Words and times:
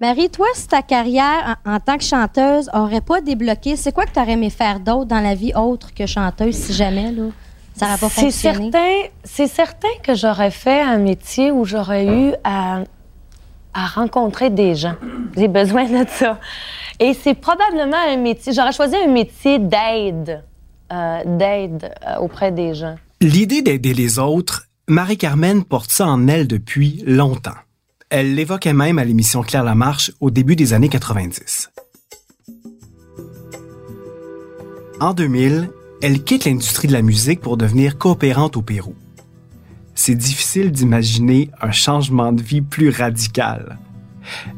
Marie, 0.00 0.30
toi, 0.30 0.46
si 0.54 0.68
ta 0.68 0.80
carrière 0.82 1.56
en, 1.64 1.74
en 1.74 1.80
tant 1.80 1.96
que 1.98 2.04
chanteuse 2.04 2.70
aurait 2.72 3.00
pas 3.00 3.20
débloqué, 3.20 3.74
c'est 3.76 3.92
quoi 3.92 4.04
que 4.04 4.12
tu 4.12 4.20
aurais 4.20 4.32
aimé 4.32 4.48
faire 4.48 4.78
d'autre 4.78 5.06
dans 5.06 5.20
la 5.20 5.34
vie 5.34 5.52
autre 5.56 5.92
que 5.92 6.06
chanteuse, 6.06 6.54
si 6.54 6.72
jamais, 6.72 7.10
là? 7.10 7.24
Ça 7.74 7.86
n'aurait 7.86 7.98
pas 7.98 8.08
C'est 8.08 8.20
fonctionné. 8.22 8.70
certain, 8.70 9.08
c'est 9.24 9.46
certain 9.48 9.88
que 10.04 10.14
j'aurais 10.14 10.52
fait 10.52 10.80
un 10.80 10.98
métier 10.98 11.50
où 11.50 11.64
j'aurais 11.64 12.06
eu 12.06 12.32
à, 12.44 12.82
à 13.74 13.86
rencontrer 13.86 14.50
des 14.50 14.76
gens. 14.76 14.94
J'ai 15.36 15.48
besoin 15.48 15.84
de 15.84 16.06
ça. 16.08 16.38
Et 17.00 17.12
c'est 17.14 17.34
probablement 17.34 17.96
un 18.08 18.16
métier. 18.16 18.52
J'aurais 18.52 18.72
choisi 18.72 18.94
un 18.96 19.08
métier 19.08 19.58
d'aide, 19.58 20.44
euh, 20.92 21.22
d'aide 21.24 21.90
euh, 22.06 22.16
auprès 22.18 22.50
des 22.52 22.74
gens. 22.74 22.96
L'idée 23.20 23.62
d'aider 23.62 23.94
les 23.94 24.18
autres, 24.20 24.66
Marie-Carmen 24.88 25.64
porte 25.64 25.90
ça 25.90 26.06
en 26.06 26.28
elle 26.28 26.46
depuis 26.46 27.02
longtemps. 27.06 27.54
Elle 28.10 28.34
l'évoquait 28.34 28.72
même 28.72 28.98
à 28.98 29.04
l'émission 29.04 29.42
Claire 29.42 29.64
Lamarche 29.64 30.12
au 30.20 30.30
début 30.30 30.56
des 30.56 30.72
années 30.72 30.88
90. 30.88 31.70
En 34.98 35.12
2000, 35.12 35.70
elle 36.00 36.24
quitte 36.24 36.46
l'industrie 36.46 36.88
de 36.88 36.94
la 36.94 37.02
musique 37.02 37.40
pour 37.40 37.58
devenir 37.58 37.98
coopérante 37.98 38.56
au 38.56 38.62
Pérou. 38.62 38.94
C'est 39.94 40.14
difficile 40.14 40.72
d'imaginer 40.72 41.50
un 41.60 41.70
changement 41.70 42.32
de 42.32 42.40
vie 42.40 42.62
plus 42.62 42.88
radical. 42.88 43.78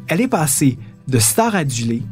Elle 0.06 0.20
est 0.20 0.28
passée 0.28 0.78
de 1.08 1.18
star 1.18 1.56
adulée 1.56 2.02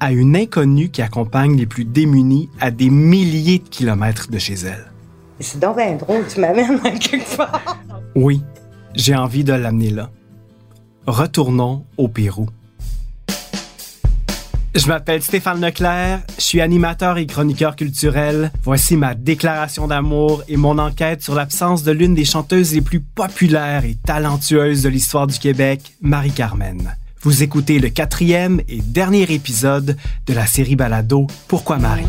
à 0.00 0.12
une 0.12 0.36
inconnue 0.36 0.90
qui 0.90 1.00
accompagne 1.00 1.56
les 1.56 1.66
plus 1.66 1.86
démunis 1.86 2.50
à 2.60 2.70
des 2.70 2.90
milliers 2.90 3.60
de 3.60 3.68
kilomètres 3.68 4.30
de 4.30 4.38
chez 4.38 4.54
elle. 4.54 4.92
C'est 5.40 5.60
donc 5.60 5.76
bien 5.76 5.96
drôle, 5.96 6.26
tu 6.28 6.40
m'amènes 6.40 6.78
à 6.84 6.90
quelque 6.90 7.36
part. 7.36 7.78
Oui, 8.14 8.42
j'ai 8.94 9.16
envie 9.16 9.44
de 9.44 9.54
l'amener 9.54 9.90
là. 9.90 10.10
Retournons 11.06 11.84
au 11.96 12.06
Pérou. 12.06 12.48
Je 14.74 14.86
m'appelle 14.86 15.20
Stéphane 15.20 15.60
Leclerc, 15.60 16.20
je 16.38 16.42
suis 16.42 16.60
animateur 16.60 17.18
et 17.18 17.26
chroniqueur 17.26 17.76
culturel. 17.76 18.52
Voici 18.62 18.96
ma 18.96 19.14
déclaration 19.14 19.88
d'amour 19.88 20.44
et 20.48 20.56
mon 20.56 20.78
enquête 20.78 21.22
sur 21.22 21.34
l'absence 21.34 21.82
de 21.82 21.92
l'une 21.92 22.14
des 22.14 22.24
chanteuses 22.24 22.72
les 22.72 22.80
plus 22.80 23.00
populaires 23.00 23.84
et 23.84 23.96
talentueuses 24.06 24.82
de 24.82 24.88
l'histoire 24.88 25.26
du 25.26 25.38
Québec, 25.38 25.92
Marie-Carmen. 26.00 26.96
Vous 27.20 27.42
écoutez 27.42 27.80
le 27.80 27.90
quatrième 27.90 28.62
et 28.68 28.80
dernier 28.80 29.30
épisode 29.32 29.96
de 30.26 30.32
la 30.32 30.46
série 30.46 30.76
Balado 30.76 31.26
Pourquoi 31.48 31.78
Marie? 31.78 32.06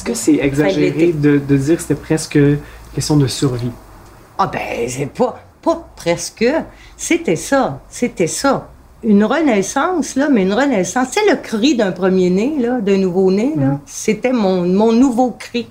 Est-ce 0.00 0.08
que 0.08 0.14
c'est 0.14 0.36
exagéré 0.36 1.12
de, 1.12 1.36
dire 1.36 1.76
que 1.76 1.82
c'était 1.82 1.94
presque 1.94 2.38
question 2.94 3.18
de 3.18 3.26
survie? 3.26 3.70
Ah 4.38 4.46
ben, 4.46 4.88
c'est 4.88 5.04
pas, 5.12 5.38
pas 5.60 5.86
presque. 5.94 6.42
C'était 6.96 7.36
ça. 7.36 7.82
C'était 7.90 8.26
ça. 8.26 8.70
Une 9.02 9.24
renaissance, 9.24 10.14
là, 10.14 10.30
mais 10.30 10.44
une 10.44 10.54
renaissance. 10.54 11.08
C'est 11.10 11.28
le 11.30 11.36
cri 11.36 11.76
d'un 11.76 11.92
premier-né, 11.92 12.54
là, 12.60 12.80
d'un 12.80 12.96
nouveau-né, 12.96 13.52
là. 13.58 13.66
Mhm. 13.66 13.78
C'était 13.84 14.32
mon, 14.32 14.64
mon 14.66 14.90
nouveau 14.92 15.32
cri. 15.32 15.68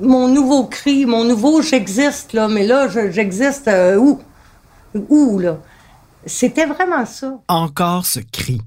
Mon 0.00 0.28
nouveau 0.28 0.66
cri, 0.66 1.04
mon 1.04 1.24
nouveau 1.24 1.62
j'existe, 1.62 2.32
là. 2.32 2.46
Mais 2.46 2.64
là, 2.64 2.86
je- 2.86 3.10
j'existe 3.10 3.66
euh, 3.66 3.96
où? 3.96 4.20
Où, 5.08 5.40
là? 5.40 5.58
C'était 6.26 6.66
vraiment 6.66 7.04
ça. 7.06 7.40
encore 7.48 8.06
ce 8.06 8.20
cri. 8.20 8.60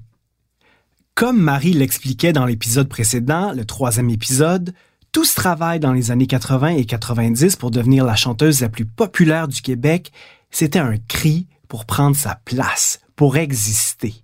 Comme 1.20 1.42
Marie 1.42 1.74
l'expliquait 1.74 2.32
dans 2.32 2.46
l'épisode 2.46 2.88
précédent, 2.88 3.52
le 3.52 3.66
troisième 3.66 4.08
épisode, 4.08 4.72
tout 5.12 5.26
ce 5.26 5.34
travail 5.34 5.78
dans 5.78 5.92
les 5.92 6.10
années 6.10 6.26
80 6.26 6.68
et 6.68 6.86
90 6.86 7.56
pour 7.56 7.70
devenir 7.70 8.06
la 8.06 8.16
chanteuse 8.16 8.62
la 8.62 8.70
plus 8.70 8.86
populaire 8.86 9.46
du 9.46 9.60
Québec, 9.60 10.12
c'était 10.50 10.78
un 10.78 10.94
cri 11.08 11.46
pour 11.68 11.84
prendre 11.84 12.16
sa 12.16 12.40
place, 12.46 13.00
pour 13.16 13.36
exister. 13.36 14.14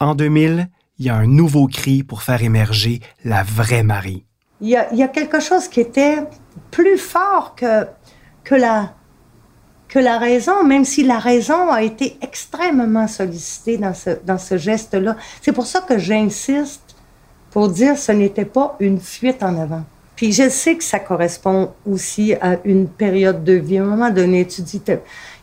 En 0.00 0.14
2000, 0.14 0.70
il 0.98 1.04
y 1.04 1.10
a 1.10 1.16
un 1.16 1.26
nouveau 1.26 1.66
cri 1.66 2.02
pour 2.02 2.22
faire 2.22 2.42
émerger 2.42 3.02
la 3.22 3.42
vraie 3.42 3.82
Marie. 3.82 4.24
Il 4.62 4.70
y 4.70 4.74
a, 4.74 5.08
quelque 5.08 5.40
chose 5.40 5.68
qui 5.68 5.80
était 5.80 6.20
plus 6.70 6.96
fort 6.96 7.54
que, 7.56 7.86
que, 8.42 8.54
la, 8.54 8.95
que 9.88 9.98
la 9.98 10.18
raison, 10.18 10.64
même 10.64 10.84
si 10.84 11.04
la 11.04 11.18
raison 11.18 11.70
a 11.70 11.82
été 11.82 12.16
extrêmement 12.20 13.08
sollicitée 13.08 13.78
dans 13.78 13.94
ce, 13.94 14.10
dans 14.24 14.38
ce 14.38 14.56
geste-là. 14.56 15.16
C'est 15.40 15.52
pour 15.52 15.66
ça 15.66 15.80
que 15.80 15.98
j'insiste 15.98 16.96
pour 17.50 17.68
dire 17.68 17.94
que 17.94 18.00
ce 18.00 18.12
n'était 18.12 18.44
pas 18.44 18.76
une 18.80 19.00
fuite 19.00 19.42
en 19.42 19.58
avant. 19.58 19.84
Puis 20.16 20.32
je 20.32 20.48
sais 20.48 20.76
que 20.76 20.84
ça 20.84 20.98
correspond 20.98 21.72
aussi 21.88 22.34
à 22.40 22.56
une 22.64 22.88
période 22.88 23.44
de 23.44 23.52
vie. 23.52 23.78
À 23.78 23.82
un 23.82 23.86
moment 23.86 24.10
donné, 24.10 24.46
tu 24.46 24.62
dis, 24.62 24.80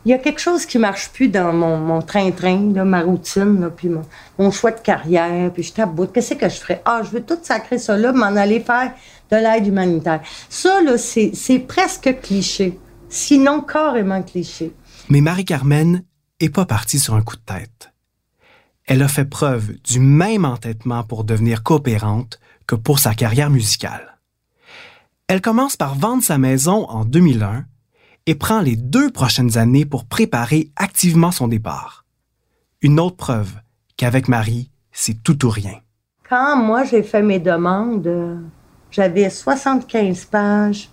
il 0.05 0.11
y 0.11 0.13
a 0.13 0.17
quelque 0.17 0.41
chose 0.41 0.65
qui 0.65 0.79
marche 0.79 1.09
plus 1.09 1.27
dans 1.27 1.53
mon, 1.53 1.77
mon 1.77 2.01
train-train, 2.01 2.73
là, 2.73 2.83
ma 2.83 3.01
routine, 3.01 3.61
là, 3.61 3.69
puis 3.69 3.87
mon, 3.87 4.01
mon 4.39 4.49
choix 4.49 4.71
de 4.71 4.79
carrière, 4.79 5.51
puis 5.53 5.61
je 5.61 5.73
taboute. 5.73 6.11
Qu'est-ce 6.11 6.33
que 6.33 6.49
je 6.49 6.55
ferais? 6.55 6.81
Ah, 6.85 7.01
je 7.03 7.11
veux 7.11 7.21
tout 7.21 7.37
sacrer 7.41 7.77
ça 7.77 7.95
là, 7.95 8.11
m'en 8.11 8.35
aller 8.35 8.59
faire 8.59 8.91
de 9.31 9.37
l'aide 9.37 9.67
humanitaire. 9.67 10.21
Ça, 10.49 10.81
là, 10.81 10.97
c'est 10.97 11.59
presque 11.67 12.19
cliché, 12.21 12.79
sinon 13.13 13.61
carrément 13.61 14.23
cliché. 14.23 14.73
Mais 15.09 15.21
Marie-Carmen 15.21 16.03
est 16.39 16.49
pas 16.49 16.65
partie 16.65 16.99
sur 16.99 17.13
un 17.13 17.21
coup 17.21 17.35
de 17.35 17.41
tête. 17.41 17.93
Elle 18.85 19.01
a 19.01 19.07
fait 19.07 19.25
preuve 19.25 19.73
du 19.83 19.99
même 19.99 20.45
entêtement 20.45 21.03
pour 21.03 21.23
devenir 21.23 21.63
coopérante 21.63 22.39
que 22.67 22.75
pour 22.75 22.99
sa 22.99 23.13
carrière 23.13 23.49
musicale. 23.49 24.17
Elle 25.27 25.41
commence 25.41 25.77
par 25.77 25.95
vendre 25.95 26.23
sa 26.23 26.37
maison 26.37 26.85
en 26.89 27.05
2001 27.05 27.65
et 28.25 28.35
prend 28.35 28.61
les 28.61 28.75
deux 28.75 29.09
prochaines 29.09 29.57
années 29.57 29.85
pour 29.85 30.05
préparer 30.05 30.71
activement 30.75 31.31
son 31.31 31.47
départ. 31.47 32.05
Une 32.81 32.99
autre 32.99 33.15
preuve 33.15 33.53
qu'avec 33.95 34.27
Marie, 34.27 34.69
c'est 34.91 35.23
tout 35.23 35.45
ou 35.45 35.49
rien. 35.49 35.79
Quand 36.27 36.57
moi, 36.57 36.83
j'ai 36.83 37.03
fait 37.03 37.21
mes 37.21 37.39
demandes, 37.39 38.07
euh, 38.07 38.37
j'avais 38.91 39.29
75 39.29 40.25
pages 40.25 40.89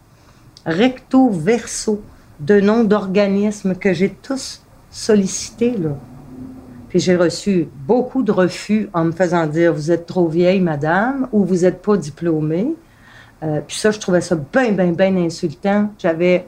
recto 0.64 1.30
verso 1.30 2.02
de 2.40 2.60
noms 2.60 2.84
d'organismes 2.84 3.74
que 3.74 3.92
j'ai 3.92 4.10
tous 4.10 4.62
sollicités. 4.90 5.76
Là. 5.76 5.90
Puis 6.88 6.98
j'ai 6.98 7.16
reçu 7.16 7.68
beaucoup 7.86 8.22
de 8.22 8.32
refus 8.32 8.88
en 8.92 9.04
me 9.04 9.12
faisant 9.12 9.46
dire 9.46 9.72
Vous 9.72 9.90
êtes 9.90 10.06
trop 10.06 10.26
vieille, 10.26 10.60
madame, 10.60 11.28
ou 11.32 11.44
vous 11.44 11.58
n'êtes 11.62 11.82
pas 11.82 11.96
diplômée. 11.96 12.74
Euh, 13.42 13.60
puis 13.66 13.76
ça, 13.76 13.90
je 13.90 13.98
trouvais 13.98 14.20
ça 14.20 14.36
bien, 14.36 14.72
bien, 14.72 14.92
bien 14.92 15.16
insultant. 15.16 15.90
J'avais 15.98 16.46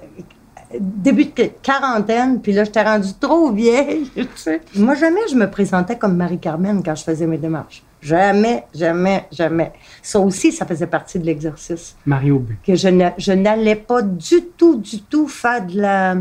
début 0.79 1.27
de 1.27 1.51
quarantaine, 1.63 2.41
puis 2.41 2.53
là, 2.53 2.65
j'étais 2.65 2.83
rendue 2.83 3.15
trop 3.21 3.51
vieille. 3.53 4.11
Moi, 4.77 4.95
jamais 4.95 5.21
je 5.31 5.37
me 5.37 5.51
présentais 5.51 5.97
comme 5.97 6.17
Marie-Carmen 6.17 6.83
quand 6.83 6.95
je 6.95 7.05
faisais 7.05 7.27
mes 7.27 7.39
démarches. 7.39 7.83
Jamais, 8.03 8.65
jamais, 8.75 9.27
jamais. 9.31 9.73
Ça 10.03 10.19
aussi, 10.19 10.51
ça 10.51 10.67
faisait 10.67 10.89
partie 10.89 11.19
de 11.21 11.25
l'exercice. 11.25 11.97
Marie 12.05 12.33
Aubu. 12.33 12.59
Que 12.67 12.75
je 12.75 12.89
n'a- 12.89 13.15
je 13.17 13.33
n'allais 13.33 13.77
pas 13.77 14.03
du 14.03 14.43
tout, 14.59 14.77
du 14.81 15.03
tout 15.03 15.29
faire 15.29 15.65
de 15.65 15.81
la... 15.81 16.17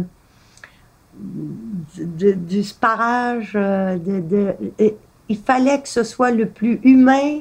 du, 1.18 2.36
du 2.36 2.64
sparage. 2.64 3.54
euh, 3.56 3.98
de, 3.98 4.20
de- 4.20 4.54
et 4.78 4.96
il 5.28 5.38
fallait 5.38 5.82
que 5.82 5.90
ce 5.90 6.04
soit 6.04 6.32
le 6.32 6.46
plus 6.48 6.80
humain 6.84 7.40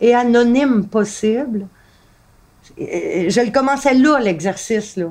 et 0.00 0.14
anonyme 0.14 0.84
possible. 0.86 1.66
Je 2.78 3.44
le 3.44 3.50
commençais 3.52 3.94
là, 3.94 4.18
l'exercice, 4.18 4.96
là, 4.96 5.06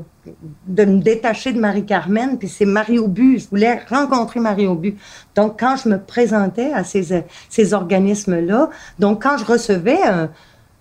de 0.68 0.86
me 0.86 1.00
détacher 1.00 1.54
de 1.54 1.60
Marie-Carmen, 1.60 2.38
puis 2.38 2.48
c'est 2.50 2.66
Marie 2.66 2.98
Aubu. 3.00 3.40
Je 3.40 3.48
voulais 3.50 3.80
rencontrer 3.90 4.40
Marie 4.40 4.68
Aubu. 4.68 4.96
Donc, 5.36 5.60
quand 5.60 5.76
je 5.76 5.90
me 5.90 6.00
présentais 6.00 6.74
à 6.74 6.84
ces, 6.84 7.24
ces 7.50 7.74
organismes-là, 7.74 8.70
donc 9.00 9.24
quand 9.24 9.38
je 9.38 9.46
recevais 9.46 10.02
un, 10.04 10.30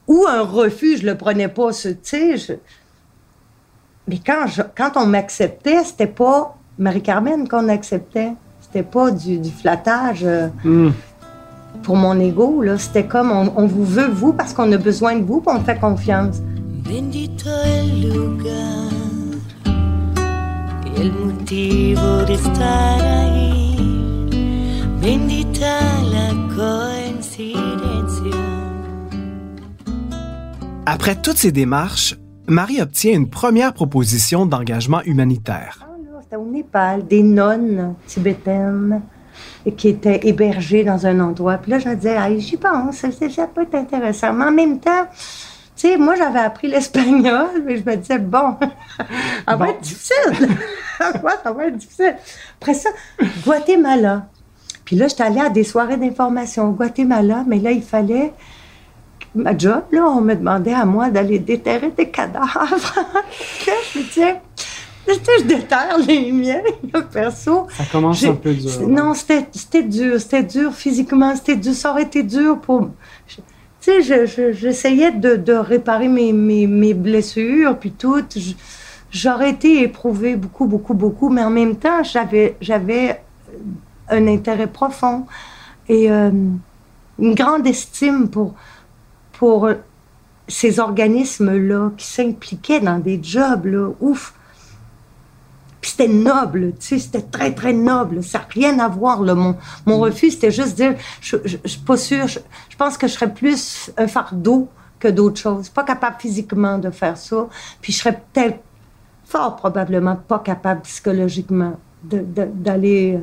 ou 0.08 0.24
un 0.28 0.40
refus, 0.42 0.98
je 0.98 1.06
le 1.06 1.16
prenais 1.16 1.48
pas, 1.48 1.70
tu 1.72 1.96
sais, 2.02 2.60
mais 4.08 4.18
quand, 4.24 4.46
je- 4.46 4.62
quand 4.76 4.92
on 4.96 5.06
m'acceptait, 5.06 5.84
c'était 5.84 6.06
pas 6.06 6.56
Marie-Carmen 6.78 7.46
qu'on 7.48 7.68
acceptait. 7.68 8.32
C'était 8.60 8.82
pas 8.82 9.10
du, 9.10 9.38
du 9.38 9.50
flattage 9.50 10.20
euh, 10.24 10.48
pour 11.82 11.96
mon 11.96 12.18
ego, 12.20 12.62
là. 12.62 12.78
C'était 12.78 13.04
comme, 13.04 13.30
on, 13.32 13.52
on 13.56 13.66
vous 13.66 13.84
veut, 13.84 14.08
vous, 14.08 14.32
parce 14.32 14.52
qu'on 14.54 14.70
a 14.72 14.76
besoin 14.78 15.16
de 15.16 15.24
vous, 15.24 15.40
puis 15.40 15.54
on 15.56 15.60
fait 15.60 15.78
confiance. 15.78 16.36
Bendito 16.92 17.48
el 17.66 18.02
lugar 18.02 18.90
y 20.84 21.00
el 21.00 21.12
motivo 21.12 22.24
de 22.26 22.34
estar 22.34 23.00
ahí. 23.00 23.76
Bendita 25.00 25.78
la 26.10 26.34
coincidencia. 26.52 28.34
Après 30.84 31.14
toutes 31.14 31.36
ces 31.36 31.52
démarches, 31.52 32.16
Marie 32.48 32.82
obtient 32.82 33.12
une 33.12 33.30
première 33.30 33.72
proposition 33.72 34.44
d'engagement 34.44 35.02
humanitaire. 35.02 35.86
Ah, 35.86 36.18
C'était 36.22 36.34
au 36.34 36.44
Népal, 36.44 37.06
des 37.06 37.22
nonnes 37.22 37.94
tibétaines 38.08 39.00
qui 39.76 39.90
étaient 39.90 40.26
hébergés 40.26 40.82
dans 40.82 41.06
un 41.06 41.20
endroit. 41.20 41.58
Puis 41.58 41.70
là, 41.70 41.78
je 41.78 41.88
me 41.88 41.94
disais, 41.94 42.16
ah, 42.16 42.36
j'y 42.36 42.56
pense, 42.56 42.96
ça, 42.96 43.10
ça 43.12 43.46
peut 43.46 43.62
être 43.62 43.76
intéressant. 43.76 44.32
Mais 44.32 44.46
en 44.46 44.50
même 44.50 44.80
temps, 44.80 45.06
tu 45.80 45.88
sais, 45.88 45.96
moi, 45.96 46.14
j'avais 46.14 46.40
appris 46.40 46.68
l'espagnol, 46.68 47.62
mais 47.64 47.78
je 47.78 47.84
me 47.88 47.96
disais, 47.96 48.18
bon, 48.18 48.54
ça 49.48 49.56
va 49.56 49.70
être 49.70 49.80
difficile. 49.80 50.16
ça 50.98 51.52
va 51.52 51.66
être 51.66 51.76
difficile. 51.76 52.16
Après 52.60 52.74
ça, 52.74 52.90
Guatemala. 53.46 54.26
Puis 54.84 54.96
là, 54.96 55.08
j'étais 55.08 55.22
allée 55.22 55.40
à 55.40 55.48
des 55.48 55.64
soirées 55.64 55.96
d'information 55.96 56.68
au 56.68 56.72
Guatemala, 56.72 57.44
mais 57.46 57.60
là, 57.60 57.70
il 57.70 57.82
fallait 57.82 58.34
ma 59.34 59.56
job, 59.56 59.84
là, 59.90 60.04
on 60.06 60.20
me 60.20 60.34
demandait 60.34 60.74
à 60.74 60.84
moi 60.84 61.08
d'aller 61.08 61.38
déterrer 61.38 61.92
des 61.96 62.10
cadavres. 62.10 62.50
je 63.94 63.98
me 64.00 64.04
disais, 64.04 64.36
je 65.08 65.44
déterre 65.44 65.96
les 66.06 66.30
miens, 66.30 66.60
perso. 67.10 67.68
Ça 67.70 67.84
commence 67.90 68.22
un 68.22 68.34
peu 68.34 68.52
dur. 68.52 68.86
Non, 68.86 69.14
c'était 69.14 69.82
dur, 69.82 70.20
c'était 70.20 70.42
dur 70.42 70.74
physiquement, 70.74 71.34
c'était 71.36 71.56
dur, 71.56 71.72
ça 71.72 71.92
aurait 71.92 72.02
été 72.02 72.22
dur 72.22 72.60
pour... 72.60 72.90
Tu 73.80 74.02
sais, 74.02 74.26
j'essayais 74.52 75.10
de, 75.10 75.36
de, 75.36 75.54
réparer 75.54 76.08
mes, 76.08 76.32
mes, 76.32 76.66
mes, 76.66 76.94
blessures, 76.94 77.78
puis 77.78 77.92
tout. 77.92 78.22
J'aurais 79.10 79.50
été 79.50 79.82
éprouvée 79.82 80.36
beaucoup, 80.36 80.66
beaucoup, 80.66 80.94
beaucoup, 80.94 81.30
mais 81.30 81.42
en 81.42 81.50
même 81.50 81.76
temps, 81.76 82.02
j'avais 82.02 83.22
un 84.08 84.26
intérêt 84.26 84.66
profond 84.66 85.26
et 85.88 86.10
euh, 86.10 86.30
une 87.18 87.34
grande 87.34 87.66
estime 87.66 88.28
pour, 88.28 88.54
pour 89.32 89.70
ces 90.46 90.78
organismes-là 90.78 91.90
qui 91.96 92.06
s'impliquaient 92.06 92.80
dans 92.80 92.98
des 92.98 93.20
jobs, 93.22 93.66
là, 93.66 93.90
ouf. 94.00 94.34
Puis 95.80 95.92
c'était 95.92 96.08
noble, 96.08 96.72
tu 96.78 96.86
sais, 96.86 96.98
c'était 96.98 97.22
très, 97.22 97.54
très 97.54 97.72
noble. 97.72 98.22
Ça 98.22 98.38
n'a 98.38 98.46
rien 98.50 98.78
à 98.78 98.88
voir, 98.88 99.22
là. 99.22 99.34
Mon, 99.34 99.56
mon 99.86 99.98
mm. 99.98 100.02
refus, 100.02 100.30
c'était 100.32 100.50
juste 100.50 100.76
dire, 100.76 100.94
je 101.20 101.36
ne 101.36 101.68
suis 101.68 101.80
pas 101.80 101.96
sûre, 101.96 102.26
je, 102.28 102.38
pense 102.76 102.98
que 102.98 103.06
je 103.08 103.12
serais 103.12 103.32
plus 103.32 103.90
un 103.96 104.06
fardeau 104.06 104.68
que 104.98 105.08
d'autres 105.08 105.40
choses. 105.40 105.68
Pas 105.70 105.84
capable 105.84 106.16
physiquement 106.20 106.78
de 106.78 106.90
faire 106.90 107.16
ça. 107.16 107.48
Puis 107.80 107.92
je 107.92 107.98
serais 107.98 108.20
peut-être 108.32 108.58
fort 109.24 109.56
probablement 109.56 110.16
pas 110.16 110.40
capable 110.40 110.82
psychologiquement 110.82 111.78
d'aller 112.02 113.18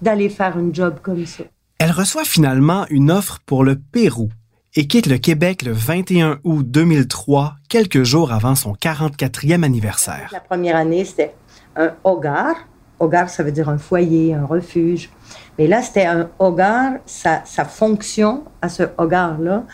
d'aller 0.00 0.28
faire 0.28 0.56
un 0.56 0.72
job 0.72 0.98
comme 1.02 1.26
ça. 1.26 1.44
Elle 1.78 1.90
reçoit 1.90 2.24
finalement 2.24 2.86
une 2.90 3.10
offre 3.10 3.40
pour 3.46 3.64
le 3.64 3.76
Pérou 3.76 4.30
et 4.74 4.86
quitte 4.86 5.06
le 5.06 5.18
Québec 5.18 5.62
le 5.62 5.72
21 5.72 6.38
août 6.44 6.64
2003, 6.68 7.54
quelques 7.68 8.02
jours 8.02 8.32
avant 8.32 8.54
son 8.54 8.74
44e 8.74 9.62
anniversaire. 9.62 10.28
La 10.32 10.40
première 10.40 10.76
année, 10.76 11.04
c'était 11.04 11.34
un 11.78 11.94
hogar. 12.04 12.56
Hogar, 13.00 13.30
ça 13.30 13.42
veut 13.44 13.52
dire 13.52 13.68
un 13.68 13.78
foyer, 13.78 14.34
un 14.34 14.44
refuge. 14.44 15.08
Mais 15.56 15.68
là, 15.68 15.80
c'était 15.80 16.06
un 16.06 16.28
hogar. 16.38 16.94
Sa, 17.06 17.40
fonction 17.64 18.42
à 18.60 18.68
ce 18.68 18.82
hogar-là, 18.98 19.64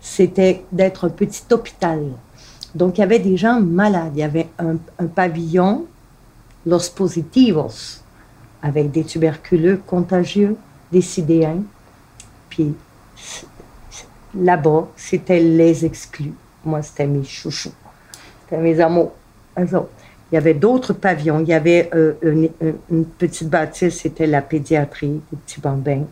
c'était 0.00 0.64
d'être 0.72 1.06
un 1.06 1.10
petit 1.10 1.42
hôpital. 1.52 2.02
Donc, 2.74 2.98
il 2.98 3.02
y 3.02 3.04
avait 3.04 3.18
des 3.18 3.36
gens 3.36 3.60
malades. 3.60 4.12
Il 4.14 4.20
y 4.20 4.22
avait 4.22 4.48
un, 4.58 5.06
pavillon, 5.06 5.86
Los 6.66 6.90
Positivos, 6.94 8.00
avec 8.62 8.90
des 8.90 9.04
tuberculeux 9.04 9.80
contagieux, 9.86 10.56
des 10.90 11.02
sidéens. 11.02 11.62
Puis 12.48 12.74
là-bas, 14.34 14.88
c'était 14.96 15.40
les 15.40 15.84
exclus. 15.84 16.32
Moi, 16.64 16.80
c'était 16.82 17.06
mes 17.06 17.24
chouchous. 17.24 17.74
C'était 18.44 18.62
mes 18.62 18.80
amours. 18.80 19.12
Il 20.30 20.36
y 20.36 20.38
avait 20.38 20.54
d'autres 20.54 20.92
pavillons. 20.92 21.40
Il 21.40 21.48
y 21.48 21.54
avait 21.54 21.90
euh, 21.94 22.14
une, 22.90 23.04
petite 23.04 23.48
bâtisse, 23.48 24.00
c'était 24.00 24.26
la 24.26 24.42
pédiatrie, 24.42 25.20
des 25.30 25.36
petits 25.38 25.60
bambins 25.60 26.04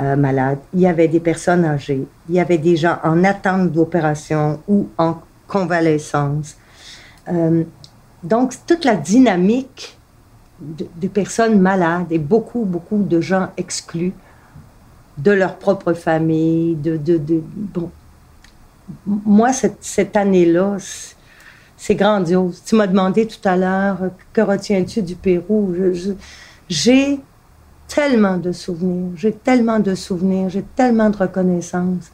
euh, 0.00 0.16
malades. 0.16 0.58
Il 0.74 0.80
y 0.80 0.86
avait 0.86 1.08
des 1.08 1.20
personnes 1.20 1.64
âgées. 1.64 2.06
Il 2.28 2.34
y 2.34 2.40
avait 2.40 2.58
des 2.58 2.76
gens 2.76 2.98
en 3.02 3.24
attente 3.24 3.72
d'opération 3.72 4.60
ou 4.68 4.88
en 4.98 5.16
convalescence. 5.48 6.56
Euh, 7.28 7.64
donc, 8.22 8.54
toute 8.66 8.84
la 8.84 8.96
dynamique 8.96 9.98
des 10.60 11.08
personnes 11.08 11.60
malades 11.60 12.06
et 12.10 12.18
beaucoup, 12.18 12.64
beaucoup 12.64 13.02
de 13.02 13.20
gens 13.20 13.48
exclus 13.56 14.12
de 15.18 15.30
leur 15.30 15.56
propre 15.56 15.92
famille, 15.92 16.74
de, 16.76 16.96
de, 16.96 17.20
bon. 17.54 17.90
Moi, 19.06 19.52
cette, 19.52 19.78
cette 19.80 20.16
année-là, 20.16 20.76
c'est 21.76 21.94
grandiose. 21.94 22.62
Tu 22.64 22.76
m'as 22.76 22.86
demandé 22.86 23.26
tout 23.26 23.46
à 23.48 23.56
l'heure, 23.56 23.98
que 24.32 24.40
retiens-tu 24.40 25.02
du 25.02 25.16
Pérou? 25.16 25.74
J'ai 26.68 27.20
tellement 27.88 28.36
de 28.36 28.52
souvenirs, 28.52 29.12
j'ai 29.16 29.32
tellement 29.32 29.78
de 29.78 29.94
souvenirs, 29.94 30.48
j'ai 30.48 30.64
tellement 30.74 31.10
de 31.10 31.16
reconnaissance 31.16 32.10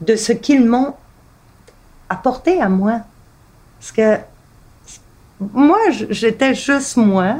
de 0.00 0.16
ce 0.16 0.32
qu'ils 0.32 0.66
m'ont 0.66 0.94
apporté 2.08 2.60
à 2.60 2.68
moi. 2.68 3.00
Parce 3.78 3.92
que 3.92 4.18
moi, 5.40 5.78
j'étais 6.10 6.54
juste 6.54 6.96
moi. 6.96 7.36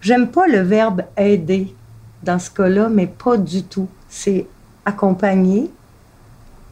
J'aime 0.00 0.28
pas 0.28 0.46
le 0.46 0.60
verbe 0.60 1.02
aider 1.16 1.74
dans 2.22 2.38
ce 2.38 2.50
cas-là, 2.50 2.88
mais 2.88 3.06
pas 3.06 3.36
du 3.36 3.62
tout. 3.62 3.88
C'est 4.08 4.46
accompagner, 4.84 5.70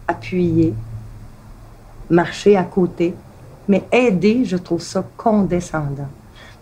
appuyer, 0.06 0.74
marcher 2.10 2.56
à 2.56 2.64
côté. 2.64 3.14
Mais 3.68 3.82
aider, 3.92 4.44
je 4.44 4.56
trouve 4.56 4.80
ça 4.80 5.04
condescendant. 5.16 6.08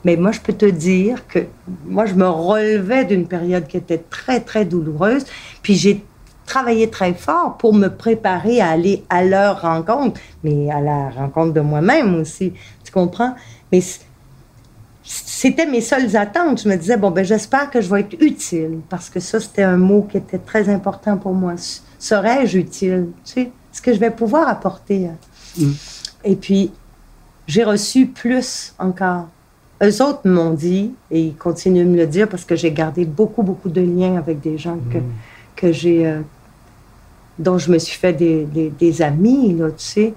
Mais 0.04 0.16
moi, 0.16 0.32
je 0.32 0.40
peux 0.40 0.52
te 0.52 0.66
dire 0.66 1.26
que 1.26 1.40
moi, 1.84 2.06
je 2.06 2.14
me 2.14 2.28
relevais 2.28 3.04
d'une 3.04 3.26
période 3.26 3.66
qui 3.66 3.76
était 3.76 4.02
très, 4.10 4.40
très 4.40 4.64
douloureuse. 4.64 5.25
Puis 5.62 5.75
j'ai 5.75 6.04
travaillé 6.46 6.88
très 6.90 7.12
fort 7.12 7.56
pour 7.56 7.75
me 7.75 7.88
préparer 7.88 8.60
à 8.60 8.70
aller 8.70 9.04
à 9.08 9.25
leur 9.25 9.62
rencontre, 9.62 10.20
mais 10.44 10.70
à 10.70 10.81
la 10.81 11.10
rencontre 11.10 11.52
de 11.52 11.60
moi-même 11.60 12.14
aussi. 12.20 12.52
Tu 12.84 12.92
comprends? 12.92 13.34
Mais 13.72 13.81
c'était 15.02 15.66
mes 15.66 15.81
seules 15.81 16.16
attentes. 16.16 16.62
Je 16.62 16.69
me 16.69 16.76
disais, 16.76 16.96
bon, 16.96 17.10
ben, 17.10 17.25
j'espère 17.25 17.70
que 17.70 17.81
je 17.81 17.90
vais 17.92 18.00
être 18.00 18.16
utile, 18.20 18.78
parce 18.88 19.10
que 19.10 19.20
ça, 19.20 19.40
c'était 19.40 19.64
un 19.64 19.76
mot 19.76 20.02
qui 20.02 20.16
était 20.19 20.38
très 20.38 20.69
important 20.69 21.16
pour 21.16 21.34
moi. 21.34 21.54
Serais-je 21.99 22.58
utile? 22.58 23.08
Tu 23.25 23.32
sais, 23.32 23.52
ce 23.72 23.82
que 23.82 23.92
je 23.92 23.99
vais 23.99 24.10
pouvoir 24.10 24.49
apporter? 24.49 25.08
Mm. 25.58 25.72
Et 26.24 26.36
puis, 26.36 26.72
j'ai 27.46 27.64
reçu 27.64 28.06
plus 28.06 28.74
encore. 28.78 29.28
Eux 29.82 30.02
autres 30.02 30.26
m'ont 30.28 30.54
dit, 30.54 30.94
et 31.10 31.20
ils 31.20 31.36
continuent 31.36 31.84
de 31.84 31.90
me 31.90 31.96
le 31.96 32.06
dire, 32.06 32.28
parce 32.28 32.44
que 32.44 32.56
j'ai 32.56 32.72
gardé 32.72 33.04
beaucoup, 33.04 33.42
beaucoup 33.42 33.68
de 33.68 33.80
liens 33.80 34.16
avec 34.16 34.40
des 34.40 34.58
gens 34.58 34.78
que, 34.90 34.98
mm. 34.98 35.12
que 35.54 35.72
j'ai, 35.72 36.06
euh, 36.06 36.20
dont 37.38 37.58
je 37.58 37.70
me 37.70 37.78
suis 37.78 37.98
fait 37.98 38.12
des, 38.12 38.46
des, 38.46 39.02
amis, 39.02 39.54
là, 39.54 39.70
tu 39.70 39.84
sais, 39.84 40.14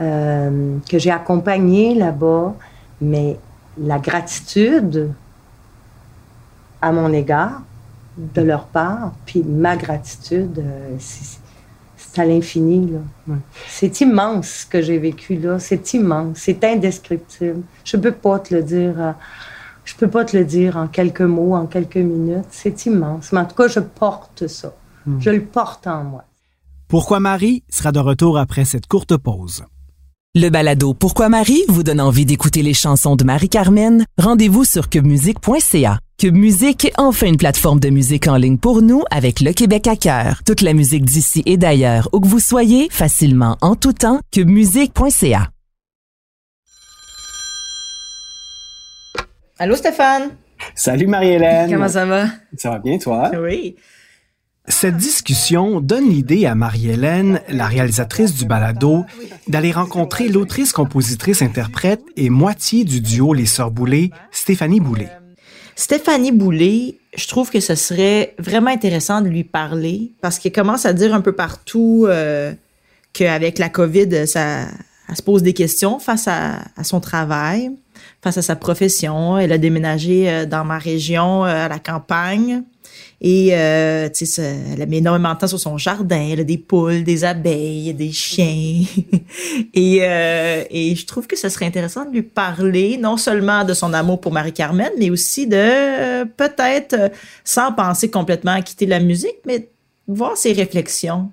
euh, 0.00 0.76
que 0.88 0.98
j'ai 0.98 1.10
accompagnés 1.10 1.94
là-bas. 1.94 2.54
Mais 3.00 3.38
la 3.78 3.98
gratitude 3.98 5.12
à 6.82 6.92
mon 6.92 7.12
égard, 7.12 7.62
de 8.16 8.42
leur 8.42 8.64
part, 8.64 9.12
puis 9.24 9.42
ma 9.42 9.76
gratitude, 9.76 10.58
euh, 10.58 10.96
c'est 12.12 12.22
à 12.22 12.24
l'infini. 12.24 12.92
C'est 13.68 14.00
immense 14.00 14.48
ce 14.48 14.66
que 14.66 14.82
j'ai 14.82 14.98
vécu 14.98 15.36
là. 15.36 15.58
C'est 15.58 15.94
immense. 15.94 16.38
C'est 16.38 16.62
indescriptible. 16.64 17.62
Je 17.84 17.96
peux 17.96 18.12
pas 18.12 18.38
te 18.40 18.54
le 18.54 18.62
dire. 18.62 18.94
Euh, 18.98 19.12
je 19.84 19.94
peux 19.94 20.08
pas 20.08 20.24
te 20.24 20.36
le 20.36 20.44
dire 20.44 20.76
en 20.76 20.88
quelques 20.88 21.20
mots, 21.20 21.54
en 21.54 21.66
quelques 21.66 21.96
minutes. 21.96 22.46
C'est 22.50 22.86
immense. 22.86 23.32
Mais 23.32 23.40
en 23.40 23.44
tout 23.44 23.54
cas, 23.54 23.68
je 23.68 23.80
porte 23.80 24.46
ça. 24.46 24.74
Hmm. 25.06 25.20
Je 25.20 25.30
le 25.30 25.44
porte 25.44 25.86
en 25.86 26.04
moi. 26.04 26.24
Pourquoi 26.88 27.20
Marie 27.20 27.62
sera 27.68 27.92
de 27.92 28.00
retour 28.00 28.38
après 28.38 28.64
cette 28.64 28.86
courte 28.86 29.16
pause? 29.16 29.64
Le 30.34 30.48
balado 30.48 30.94
Pourquoi 30.94 31.28
Marie 31.28 31.62
vous 31.68 31.82
donne 31.82 32.00
envie 32.00 32.24
d'écouter 32.24 32.62
les 32.62 32.74
chansons 32.74 33.16
de 33.16 33.24
Marie-Carmen? 33.24 34.04
Rendez-vous 34.18 34.64
sur 34.64 34.88
cubmusique.ca. 34.88 35.98
Cube 36.20 36.36
Musique 36.36 36.84
est 36.84 36.92
enfin 36.98 37.28
une 37.28 37.38
plateforme 37.38 37.80
de 37.80 37.88
musique 37.88 38.28
en 38.28 38.36
ligne 38.36 38.58
pour 38.58 38.82
nous 38.82 39.04
avec 39.10 39.40
le 39.40 39.54
Québec 39.54 39.86
à 39.86 39.96
cœur. 39.96 40.42
Toute 40.44 40.60
la 40.60 40.74
musique 40.74 41.02
d'ici 41.02 41.42
et 41.46 41.56
d'ailleurs, 41.56 42.10
où 42.12 42.20
que 42.20 42.26
vous 42.26 42.40
soyez, 42.40 42.88
facilement 42.90 43.56
en 43.62 43.74
tout 43.74 43.94
temps, 43.94 44.20
cubmusique.ca. 44.30 45.48
Allô 49.58 49.74
Stéphane? 49.76 50.32
Salut 50.74 51.06
Marie-Hélène. 51.06 51.70
Comment 51.72 51.88
ça 51.88 52.04
va? 52.04 52.26
Ça 52.54 52.68
va 52.68 52.80
bien 52.80 52.98
toi? 52.98 53.30
Oui. 53.40 53.76
Cette 54.66 54.98
discussion 54.98 55.80
donne 55.80 56.10
l'idée 56.10 56.44
à 56.44 56.54
Marie-Hélène, 56.54 57.40
la 57.48 57.64
réalisatrice 57.64 58.34
du 58.34 58.44
balado, 58.44 59.06
d'aller 59.48 59.72
rencontrer 59.72 60.28
l'autrice, 60.28 60.72
compositrice, 60.72 61.40
interprète 61.40 62.02
et 62.18 62.28
moitié 62.28 62.84
du 62.84 63.00
duo 63.00 63.32
Les 63.32 63.46
Sœurs 63.46 63.70
Boulay, 63.70 64.10
Stéphanie 64.30 64.80
Boulay. 64.80 65.08
Stéphanie 65.80 66.30
Boulay, 66.30 66.98
je 67.16 67.26
trouve 67.26 67.50
que 67.50 67.58
ce 67.58 67.74
serait 67.74 68.34
vraiment 68.38 68.70
intéressant 68.70 69.22
de 69.22 69.28
lui 69.28 69.44
parler 69.44 70.12
parce 70.20 70.38
qu'elle 70.38 70.52
commence 70.52 70.84
à 70.84 70.92
dire 70.92 71.14
un 71.14 71.22
peu 71.22 71.32
partout 71.32 72.04
euh, 72.06 72.52
qu'avec 73.14 73.58
la 73.58 73.70
COVID, 73.70 74.26
ça, 74.26 74.66
elle 75.08 75.16
se 75.16 75.22
pose 75.22 75.42
des 75.42 75.54
questions 75.54 75.98
face 75.98 76.28
à, 76.28 76.58
son 76.82 77.00
travail, 77.00 77.70
face 78.20 78.36
à 78.36 78.42
sa 78.42 78.56
profession. 78.56 79.38
Elle 79.38 79.52
a 79.52 79.56
déménagé 79.56 80.28
euh, 80.28 80.44
dans 80.44 80.66
ma 80.66 80.76
région, 80.76 81.46
euh, 81.46 81.64
à 81.64 81.68
la 81.68 81.78
campagne. 81.78 82.62
Et 83.22 83.50
euh, 83.52 84.08
tu 84.08 84.24
sais, 84.24 84.56
elle 84.72 84.80
a 84.80 84.86
énormément 84.86 85.34
de 85.34 85.38
temps 85.38 85.46
sur 85.46 85.60
son 85.60 85.76
jardin. 85.76 86.32
A 86.32 86.42
des 86.42 86.56
poules, 86.56 87.04
des 87.04 87.24
abeilles, 87.24 87.92
des 87.92 88.12
chiens. 88.12 88.82
et, 89.74 89.98
euh, 90.02 90.64
et 90.70 90.94
je 90.94 91.06
trouve 91.06 91.26
que 91.26 91.36
ce 91.36 91.50
serait 91.50 91.66
intéressant 91.66 92.06
de 92.06 92.12
lui 92.12 92.22
parler 92.22 92.96
non 92.96 93.18
seulement 93.18 93.64
de 93.64 93.74
son 93.74 93.92
amour 93.92 94.22
pour 94.22 94.32
Marie-Carmen, 94.32 94.90
mais 94.98 95.10
aussi 95.10 95.46
de 95.46 95.56
euh, 95.56 96.24
peut-être, 96.24 97.10
sans 97.44 97.72
penser 97.72 98.10
complètement 98.10 98.52
à 98.52 98.62
quitter 98.62 98.86
la 98.86 99.00
musique, 99.00 99.36
mais 99.44 99.68
voir 100.08 100.36
ses 100.38 100.54
réflexions 100.54 101.30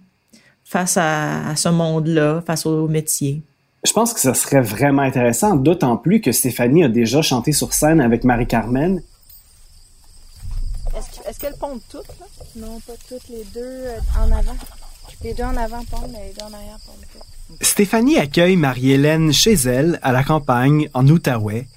face 0.65 0.97
à, 0.97 1.47
à 1.47 1.55
ce 1.55 1.69
monde-là, 1.69 2.43
face 2.45 2.65
au 2.65 2.89
métier. 2.89 3.41
Je 3.85 3.93
pense 3.93 4.13
que 4.13 4.19
ça 4.19 4.33
serait 4.33 4.59
vraiment 4.59 5.03
intéressant, 5.03 5.55
d'autant 5.55 5.95
plus 5.95 6.19
que 6.19 6.33
Stéphanie 6.33 6.83
a 6.83 6.89
déjà 6.89 7.21
chanté 7.21 7.53
sur 7.53 7.71
scène 7.71 8.01
avec 8.01 8.25
Marie-Carmen. 8.25 9.01
Est-ce 11.27 11.39
qu'elles 11.39 11.57
pondent 11.57 11.81
toutes, 11.89 12.07
là? 12.19 12.25
Non, 12.55 12.79
pas 12.81 12.93
toutes. 13.07 13.27
Les 13.29 13.43
deux 13.53 13.61
euh, 13.61 13.99
en 14.17 14.31
avant. 14.31 14.55
Les 15.23 15.33
deux 15.33 15.43
en 15.43 15.55
avant 15.55 15.83
pondent, 15.85 16.11
mais 16.11 16.27
les 16.27 16.33
deux 16.33 16.43
en 16.43 16.53
arrière 16.53 16.77
pondent 16.85 17.05
toutes. 17.11 17.61
Stéphanie 17.61 18.17
accueille 18.17 18.55
Marie-Hélène 18.55 19.31
chez 19.31 19.53
elle, 19.53 19.99
à 20.01 20.11
la 20.11 20.23
campagne, 20.23 20.89
en 20.93 21.07
Outaouais. 21.07 21.67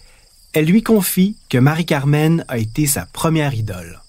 Elle 0.53 0.65
lui 0.65 0.83
confie 0.83 1.37
que 1.49 1.59
Marie-Carmen 1.59 2.45
a 2.49 2.59
été 2.59 2.87
sa 2.87 3.07
première 3.07 3.55
idole. 3.55 4.01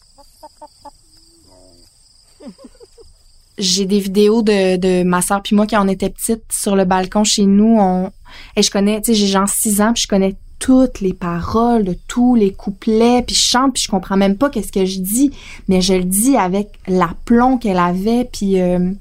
J'ai 3.58 3.86
des 3.86 4.00
vidéos 4.00 4.42
de, 4.42 4.78
de 4.78 5.04
ma 5.04 5.22
soeur 5.22 5.44
puis 5.44 5.56
moi 5.56 5.68
quand 5.68 5.86
on 5.86 5.88
était 5.88 6.10
petites 6.10 6.52
sur 6.52 6.76
le 6.76 6.84
balcon 6.84 7.24
chez 7.24 7.46
nous. 7.46 7.78
On, 7.80 8.12
et 8.56 8.64
je 8.64 8.72
connais, 8.72 9.02
tu 9.02 9.12
sais, 9.12 9.14
j'ai 9.14 9.28
genre 9.28 9.48
6 9.48 9.82
ans 9.82 9.94
puis 9.94 10.04
je 10.04 10.08
connais 10.08 10.36
toutes 10.62 11.02
les 11.02 11.14
paroles 11.14 11.84
de 11.84 11.96
tous 12.08 12.36
les 12.36 12.52
couplets 12.54 13.24
puis 13.26 13.36
je 13.36 13.42
chante 13.42 13.74
puis 13.74 13.84
je 13.84 13.90
comprends 13.90 14.16
même 14.16 14.38
pas 14.38 14.50
qu'est-ce 14.52 14.72
que 14.72 14.86
je 14.86 15.00
dis, 15.00 15.32
mais 15.68 15.82
je 15.82 15.94
le 15.96 16.04
dis 16.04 16.38
avec 16.38 16.68
l'aplomb 16.88 17.58
qu'elle 17.58 17.80
avait 17.80 18.26
puis 18.32 18.62
euh, 18.62 18.92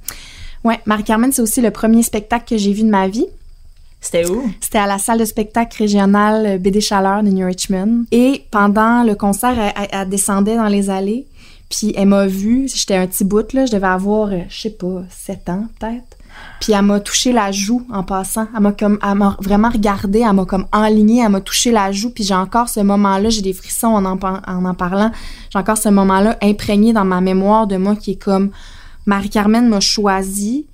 ouais, 0.65 0.81
Marie-Carmen 0.87 1.33
c'est 1.33 1.43
aussi 1.43 1.61
le 1.61 1.71
premier 1.71 2.03
spectacle 2.03 2.47
que 2.49 2.57
j'ai 2.57 2.73
vu 2.73 2.83
de 2.83 2.89
ma 2.91 3.07
vie. 3.09 3.27
C'était 4.01 4.27
où? 4.31 4.43
C'était 4.63 4.79
à 4.79 4.87
la 4.87 4.97
salle 4.97 5.19
de 5.19 5.27
spectacle 5.27 5.77
régionale 5.77 6.47
euh, 6.47 6.59
BD 6.59 6.81
Chaleur 6.81 7.23
de 7.23 7.29
New 7.29 7.47
Richmond. 7.47 8.05
Et 8.11 8.45
pendant 8.51 9.03
le 9.03 9.15
concert, 9.15 9.51
elle, 9.61 9.73
elle- 9.77 9.89
elle 9.93 10.09
descendait 10.09 10.57
dans 10.57 10.69
les 10.69 10.89
allées. 10.89 11.27
Puis 11.69 11.93
elle 11.95 12.09
m'a 12.09 12.27
vue. 12.27 12.67
J'étais 12.75 12.97
un 12.97 13.07
petit 13.07 13.25
bout, 13.25 13.53
là. 13.53 13.67
Je 13.67 13.73
devais 13.73 13.87
avoir, 13.87 14.29
euh, 14.33 14.39
je 14.49 14.59
sais 14.63 14.71
pas, 14.71 15.03
7 15.11 15.51
ans 15.51 15.67
peut-être. 15.79 16.10
Puis 16.61 16.73
elle 16.73 16.83
m'a 16.83 17.01
touché 17.01 17.33
la 17.33 17.53
joue 17.53 17.87
en 17.93 18.03
passant. 18.03 18.47
Elle 18.55 18.63
m'a 18.63 18.73
comme, 18.73 18.99
elle 19.03 19.15
m'a 19.15 19.37
vraiment 19.41 19.71
regardé. 19.71 20.21
Elle 20.21 20.33
m'a 20.35 20.45
comme 20.45 20.67
enlignée. 20.73 21.23
Elle 21.23 21.31
m'a 21.31 21.41
touché 21.41 21.71
la 21.71 21.91
joue. 21.93 22.11
Puis 22.11 22.25
j'ai 22.25 22.35
encore 22.35 22.69
ce 22.69 22.81
moment-là. 22.81 23.31
J'ai 23.31 23.43
des 23.43 23.53
frissons 23.53 23.89
en 23.89 24.05
en, 24.05 24.19
en 24.21 24.65
en 24.65 24.75
parlant. 24.75 25.11
J'ai 25.51 25.59
encore 25.59 25.79
ce 25.79 25.89
moment-là 25.89 26.37
imprégné 26.43 26.93
dans 26.93 27.05
ma 27.05 27.21
mémoire 27.21 27.67
de 27.67 27.77
moi 27.77 27.97
qui 27.97 28.13
est 28.13 28.23
comme 28.23 28.51
Marie-Carmen 29.07 29.69
m'a 29.69 29.81
choisi. 29.81 30.67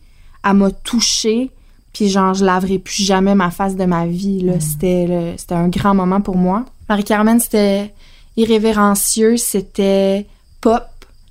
Elle 0.45 0.55
m'a 0.55 0.71
touché. 0.71 1.51
Puis 1.93 2.09
genre, 2.09 2.35
je 2.35 2.45
laverai 2.45 2.79
plus 2.79 3.05
jamais 3.05 3.35
ma 3.35 3.51
face 3.51 3.77
de 3.77 3.85
ma 3.85 4.07
vie. 4.07 4.43
Là. 4.43 4.61
C'était, 4.61 5.35
c'était 5.39 5.55
un 5.55 5.69
grand 5.69 5.95
moment 5.95 6.21
pour 6.21 6.37
moi. 6.37 6.65
Marie-Carmen, 6.89 7.41
c'était 7.41 7.93
irrévérencieux, 8.37 9.37
c'était 9.37 10.27
pop, 10.61 10.83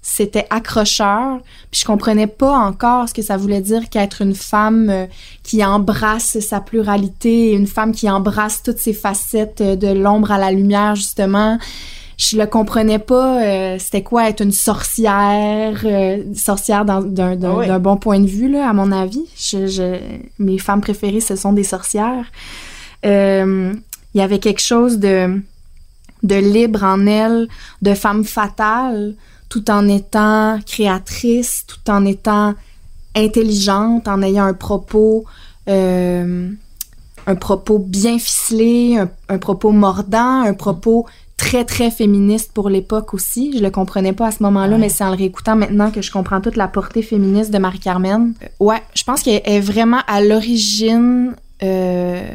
c'était 0.08 0.46
accrocheur. 0.52 1.40
Puis 1.72 1.82
je 1.82 1.86
comprenais 1.86 2.28
pas 2.28 2.56
encore 2.56 3.10
ce 3.10 3.14
que 3.16 3.24
ça 3.24 3.38
voulait 3.38 3.62
dire 3.62 3.90
qu'être 3.90 4.22
une 4.22 4.36
femme 4.36 4.88
euh, 4.92 5.06
qui 5.42 5.66
embrasse 5.66 6.40
sa 6.42 6.60
pluralité, 6.62 7.54
une 7.54 7.66
femme 7.66 7.92
qui 7.92 8.08
embrasse 8.08 8.62
toutes 8.62 8.78
ses 8.78 8.94
facettes 8.94 9.62
euh, 9.62 9.76
de 9.76 9.88
l'ombre 9.88 10.32
à 10.32 10.38
la 10.38 10.52
lumière, 10.52 10.94
justement. 10.96 11.58
Je 12.18 12.38
le 12.38 12.46
comprenais 12.46 13.00
pas. 13.00 13.42
euh, 13.44 13.78
c'était 13.80 14.04
quoi 14.04 14.30
être 14.30 14.42
une 14.42 14.52
sorcière, 14.52 15.82
euh, 15.84 16.22
sorcière 16.36 16.86
d'un 16.86 17.02
Ah 17.62 17.66
d'un 17.68 17.80
bon 17.80 17.98
point 17.98 18.20
de 18.20 18.28
vue, 18.28 18.50
là, 18.50 18.70
à 18.70 18.74
mon 18.74 18.92
avis. 18.92 19.26
Je, 19.36 19.66
je- 19.66 20.00
mes 20.38 20.60
femmes 20.60 20.82
préférées, 20.82 21.20
ce 21.20 21.36
sont 21.36 21.52
des 21.52 21.64
sorcières. 21.66 22.26
Euh, 23.06 23.74
Il 24.14 24.20
y 24.20 24.22
avait 24.22 24.40
quelque 24.40 24.62
chose 24.62 24.98
de, 25.00 25.42
de 26.24 26.36
libre 26.36 26.84
en 26.84 27.06
elle, 27.06 27.48
de 27.82 27.94
femme 27.96 28.24
fatale, 28.24 29.16
tout 29.56 29.72
en 29.72 29.88
étant 29.88 30.60
créatrice, 30.66 31.64
tout 31.66 31.90
en 31.90 32.06
étant 32.06 32.56
intelligente, 33.16 34.06
en 34.10 34.22
ayant 34.22 34.44
un 34.44 34.54
propos, 34.54 35.24
euh, 35.70 36.50
un 37.26 37.36
propos 37.36 37.80
bien 37.80 38.20
ficelé, 38.20 38.98
un, 38.98 39.10
un 39.30 39.38
propos 39.38 39.72
mordant, 39.72 40.42
un 40.42 40.54
propos 40.54 41.06
très 41.38 41.64
très 41.64 41.90
féministe 41.90 42.52
pour 42.54 42.70
l'époque 42.70 43.14
aussi. 43.14 43.58
Je 43.58 43.64
le 43.64 43.72
comprenais 43.72 44.12
pas 44.12 44.28
à 44.28 44.32
ce 44.32 44.44
moment-là, 44.44 44.78
mais 44.78 44.90
c'est 44.90 45.06
en 45.06 45.12
le 45.12 45.16
réécoutant 45.16 45.56
maintenant 45.56 45.90
que 45.90 46.02
je 46.02 46.12
comprends 46.12 46.42
toute 46.42 46.58
la 46.58 46.68
portée 46.68 47.02
féministe 47.02 47.52
de 47.52 47.58
Marie-Carmen. 47.58 48.34
Euh, 48.44 48.48
ouais, 48.60 48.84
je 48.94 49.06
pense 49.06 49.24
qu'elle 49.24 49.42
est 49.46 49.62
vraiment 49.62 50.02
à 50.06 50.20
l'origine 50.20 51.34
euh, 51.64 52.28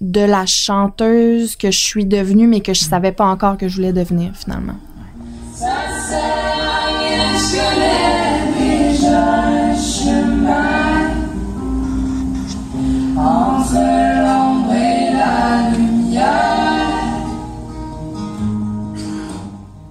de 0.00 0.20
la 0.22 0.46
chanteuse 0.46 1.54
que 1.54 1.70
je 1.70 1.80
suis 1.80 2.06
devenue, 2.06 2.46
mais 2.46 2.60
que 2.60 2.72
je 2.72 2.82
savais 2.82 3.12
pas 3.12 3.26
encore 3.26 3.58
que 3.58 3.68
je 3.68 3.76
voulais 3.76 3.92
devenir 3.92 4.32
finalement. 4.34 4.76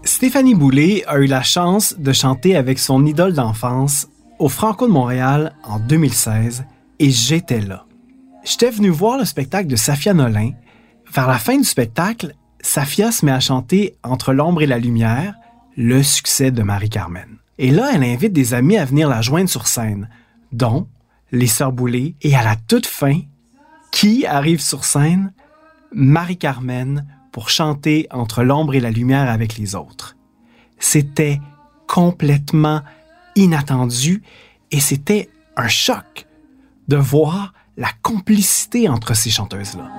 Stéphanie 0.05 0.55
Boulay 0.55 1.03
a 1.05 1.17
eu 1.17 1.25
la 1.25 1.43
chance 1.43 1.95
de 1.99 2.13
chanter 2.13 2.55
avec 2.55 2.79
son 2.79 3.05
idole 3.05 3.33
d'enfance 3.33 4.07
au 4.39 4.47
Franco 4.47 4.87
de 4.87 4.91
Montréal 4.93 5.53
en 5.65 5.79
2016 5.79 6.63
et 6.99 7.09
j'étais 7.09 7.59
là. 7.59 7.85
J'étais 8.45 8.69
venu 8.69 8.87
voir 8.87 9.17
le 9.17 9.25
spectacle 9.25 9.67
de 9.67 9.75
Safia 9.75 10.13
Nolin. 10.13 10.51
Vers 11.13 11.27
la 11.27 11.39
fin 11.39 11.57
du 11.57 11.65
spectacle, 11.65 12.35
Safia 12.61 13.11
se 13.11 13.25
met 13.25 13.33
à 13.33 13.41
chanter 13.41 13.97
Entre 14.01 14.31
l'ombre 14.31 14.61
et 14.61 14.67
la 14.67 14.79
lumière, 14.79 15.35
le 15.77 16.03
succès 16.03 16.51
de 16.51 16.63
Marie-Carmen. 16.63 17.37
Et 17.57 17.71
là, 17.71 17.91
elle 17.93 18.03
invite 18.03 18.33
des 18.33 18.53
amis 18.53 18.77
à 18.77 18.85
venir 18.85 19.07
la 19.07 19.21
joindre 19.21 19.49
sur 19.49 19.67
scène, 19.67 20.09
dont 20.51 20.87
les 21.31 21.47
Sœurs 21.47 21.71
Boulay. 21.71 22.15
Et 22.21 22.35
à 22.35 22.43
la 22.43 22.55
toute 22.55 22.85
fin, 22.85 23.19
qui 23.91 24.25
arrive 24.25 24.61
sur 24.61 24.85
scène? 24.85 25.33
Marie-Carmen 25.91 27.05
pour 27.31 27.49
chanter 27.49 28.07
entre 28.11 28.43
l'ombre 28.43 28.75
et 28.75 28.79
la 28.79 28.91
lumière 28.91 29.29
avec 29.29 29.57
les 29.57 29.75
autres. 29.75 30.15
C'était 30.79 31.39
complètement 31.87 32.81
inattendu 33.35 34.23
et 34.71 34.79
c'était 34.79 35.29
un 35.55 35.67
choc 35.67 36.25
de 36.87 36.97
voir 36.97 37.53
la 37.77 37.89
complicité 38.01 38.89
entre 38.89 39.15
ces 39.15 39.29
chanteuses-là. 39.29 39.89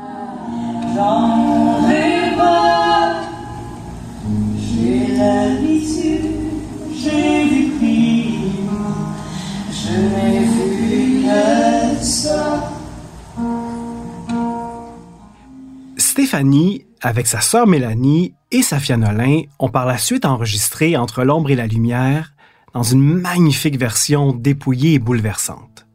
Stéphanie, 15.96 16.86
avec 17.00 17.26
sa 17.26 17.40
sœur 17.40 17.66
Mélanie 17.66 18.34
et 18.50 18.62
Safia 18.62 18.96
Nolin, 18.96 19.42
ont 19.58 19.68
par 19.68 19.84
la 19.84 19.98
suite 19.98 20.24
enregistré 20.24 20.96
Entre 20.96 21.24
l'ombre 21.24 21.50
et 21.50 21.56
la 21.56 21.66
lumière 21.66 22.32
dans 22.72 22.82
une 22.82 23.02
magnifique 23.02 23.78
version 23.78 24.32
dépouillée 24.32 24.94
et 24.94 24.98
bouleversante. 24.98 25.86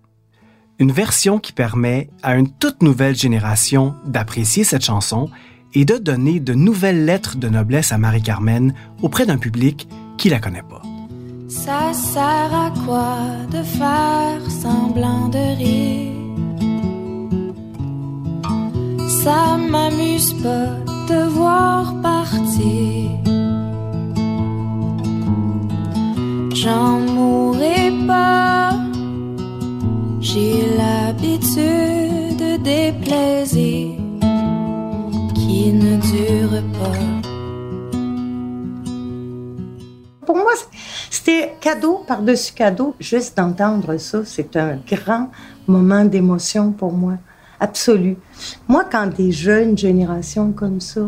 Une 0.77 0.91
version 0.91 1.39
qui 1.39 1.51
permet 1.51 2.09
à 2.23 2.35
une 2.35 2.49
toute 2.49 2.83
nouvelle 2.83 3.15
génération 3.15 3.95
d'apprécier 4.05 4.63
cette 4.63 4.83
chanson 4.83 5.29
et 5.73 5.83
de 5.83 5.97
donner 5.97 6.39
de 6.39 6.53
nouvelles 6.53 7.05
lettres 7.05 7.37
de 7.37 7.49
noblesse 7.49 7.91
à 7.91 7.97
Marie-Carmen 7.97 8.73
auprès 9.01 9.25
d'un 9.25 9.37
public 9.37 9.87
qui 10.17 10.29
la 10.29 10.39
connaît 10.39 10.63
pas. 10.63 10.81
Ça 11.49 11.93
sert 11.93 12.53
à 12.53 12.71
quoi 12.85 13.17
de 13.51 13.63
faire 13.63 14.51
semblant 14.51 15.27
de 15.27 15.57
rire? 15.57 16.18
Ça 19.23 19.57
m'amuse 19.57 20.31
pas 20.41 20.69
de 21.09 21.27
voir 21.27 21.93
partir. 22.01 23.09
J'en 26.55 26.99
mourrai 26.99 27.91
pas. 28.07 28.71
J'ai 30.21 30.63
l'habitude 30.77 32.63
des 32.63 32.93
plaisirs 33.03 33.97
qui 35.35 35.73
ne 35.73 35.97
durent 35.97 36.63
pas. 36.79 37.03
Pour 40.25 40.37
moi, 40.37 40.53
c'était 41.09 41.55
cadeau 41.59 42.05
par-dessus 42.07 42.53
cadeau. 42.53 42.95
Juste 43.01 43.35
d'entendre 43.35 43.97
ça, 43.97 44.19
c'est 44.23 44.55
un 44.55 44.77
grand 44.89 45.29
moment 45.67 46.05
d'émotion 46.05 46.71
pour 46.71 46.93
moi. 46.93 47.15
Absolue. 47.59 48.17
Moi, 48.67 48.85
quand 48.89 49.07
des 49.07 49.31
jeunes 49.31 49.77
générations 49.77 50.51
comme 50.51 50.79
ça 50.79 51.01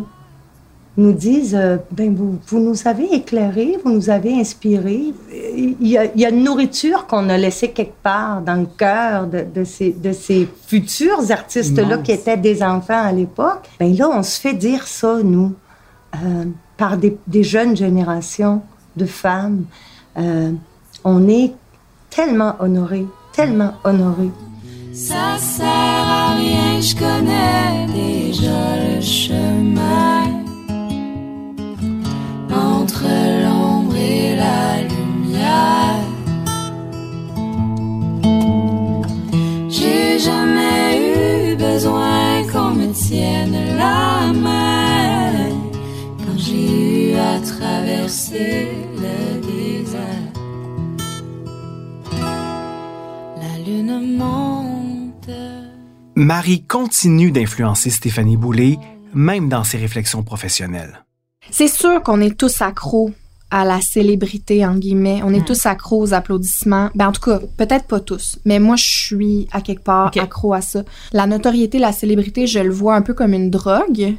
nous 0.97 1.13
disent, 1.13 1.55
euh, 1.55 1.77
ben 1.91 2.13
vous, 2.13 2.37
vous 2.47 2.59
nous 2.59 2.75
avez 2.85 3.13
éclairés, 3.13 3.77
vous 3.83 3.91
nous 3.91 4.09
avez 4.09 4.33
inspirés, 4.33 5.13
il 5.55 5.87
y 5.87 5.97
a, 5.97 6.05
il 6.05 6.19
y 6.19 6.25
a 6.25 6.29
une 6.29 6.43
nourriture 6.43 7.07
qu'on 7.07 7.29
a 7.29 7.37
laissée 7.37 7.71
quelque 7.71 8.01
part 8.03 8.41
dans 8.41 8.55
le 8.55 8.67
cœur 8.77 9.27
de, 9.27 9.45
de 9.55 9.63
ces, 9.63 9.91
de 9.91 10.11
ces 10.11 10.49
futurs 10.67 11.31
artistes-là 11.31 11.99
qui 11.99 12.11
étaient 12.11 12.37
des 12.37 12.61
enfants 12.61 13.01
à 13.01 13.11
l'époque. 13.13 13.69
Ben 13.79 13.95
là, 13.95 14.09
on 14.09 14.21
se 14.21 14.39
fait 14.39 14.53
dire 14.53 14.85
ça, 14.85 15.19
nous, 15.23 15.53
euh, 16.15 16.45
par 16.75 16.97
des, 16.97 17.17
des 17.25 17.43
jeunes 17.43 17.77
générations 17.77 18.61
de 18.97 19.05
femmes. 19.05 19.63
Euh, 20.17 20.51
on 21.05 21.27
est 21.29 21.53
tellement 22.09 22.55
honorés, 22.59 23.07
tellement 23.33 23.73
honorés. 23.85 24.31
Ça 25.07 25.35
sert 25.39 25.65
à 25.65 26.35
rien, 26.35 26.79
je 26.79 26.95
connais 26.95 27.87
déjà 27.87 28.61
le 28.85 29.01
chemin 29.01 30.25
entre 32.53 33.05
l'ombre 33.43 33.95
et 33.95 34.35
la 34.35 34.83
lumière. 34.93 36.05
J'ai 39.69 40.19
jamais 40.19 40.85
eu 41.15 41.55
besoin 41.55 42.43
qu'on 42.51 42.69
me 42.75 42.93
tienne 42.93 43.57
la 43.79 44.31
main 44.31 45.49
quand 46.19 46.37
j'ai 46.37 47.13
eu 47.13 47.15
à 47.15 47.39
traverser 47.39 48.67
le 49.03 49.17
désert. 49.49 50.29
La 53.41 53.53
lune 53.65 54.17
monte. 54.19 54.50
Marie 56.15 56.63
continue 56.63 57.31
d'influencer 57.31 57.89
Stéphanie 57.89 58.35
Boulay, 58.35 58.77
même 59.13 59.47
dans 59.47 59.63
ses 59.63 59.77
réflexions 59.77 60.23
professionnelles. 60.23 61.05
C'est 61.49 61.69
sûr 61.69 62.03
qu'on 62.03 62.19
est 62.19 62.37
tous 62.37 62.61
accros 62.61 63.11
à 63.49 63.63
la 63.63 63.79
célébrité, 63.81 64.65
en 64.65 64.75
guillemets. 64.75 65.21
On 65.23 65.33
est 65.33 65.45
tous 65.45 65.65
accros 65.65 66.01
aux 66.01 66.13
applaudissements. 66.13 66.89
Ben, 66.95 67.07
en 67.07 67.11
tout 67.13 67.21
cas, 67.21 67.39
peut-être 67.57 67.85
pas 67.85 67.99
tous, 68.01 68.39
mais 68.45 68.59
moi, 68.59 68.75
je 68.75 68.85
suis 68.85 69.47
à 69.51 69.61
quelque 69.61 69.83
part 69.83 70.11
accro 70.17 70.53
à 70.53 70.61
ça. 70.61 70.83
La 71.13 71.27
notoriété, 71.27 71.79
la 71.79 71.93
célébrité, 71.93 72.45
je 72.45 72.59
le 72.59 72.71
vois 72.71 72.95
un 72.95 73.01
peu 73.01 73.13
comme 73.13 73.33
une 73.33 73.49
drogue 73.49 74.15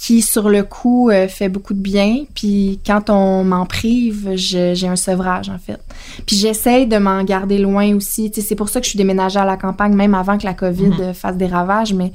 qui, 0.00 0.22
sur 0.22 0.48
le 0.48 0.62
coup, 0.62 1.10
euh, 1.10 1.28
fait 1.28 1.50
beaucoup 1.50 1.74
de 1.74 1.78
bien. 1.78 2.24
Puis 2.34 2.80
quand 2.86 3.10
on 3.10 3.44
m'en 3.44 3.66
prive, 3.66 4.30
j'ai 4.34 4.88
un 4.88 4.96
sevrage, 4.96 5.50
en 5.50 5.58
fait. 5.58 5.78
Puis 6.26 6.36
j'essaye 6.36 6.86
de 6.86 6.96
m'en 6.96 7.22
garder 7.22 7.58
loin 7.58 7.94
aussi. 7.94 8.32
C'est 8.34 8.54
pour 8.54 8.70
ça 8.70 8.80
que 8.80 8.86
je 8.86 8.90
suis 8.90 8.96
déménagée 8.96 9.38
à 9.38 9.44
la 9.44 9.58
campagne, 9.58 9.94
même 9.94 10.14
avant 10.14 10.38
que 10.38 10.46
la 10.46 10.54
COVID 10.54 10.92
euh, 11.00 11.12
fasse 11.12 11.36
des 11.36 11.46
ravages, 11.46 11.92
mais 11.92 12.12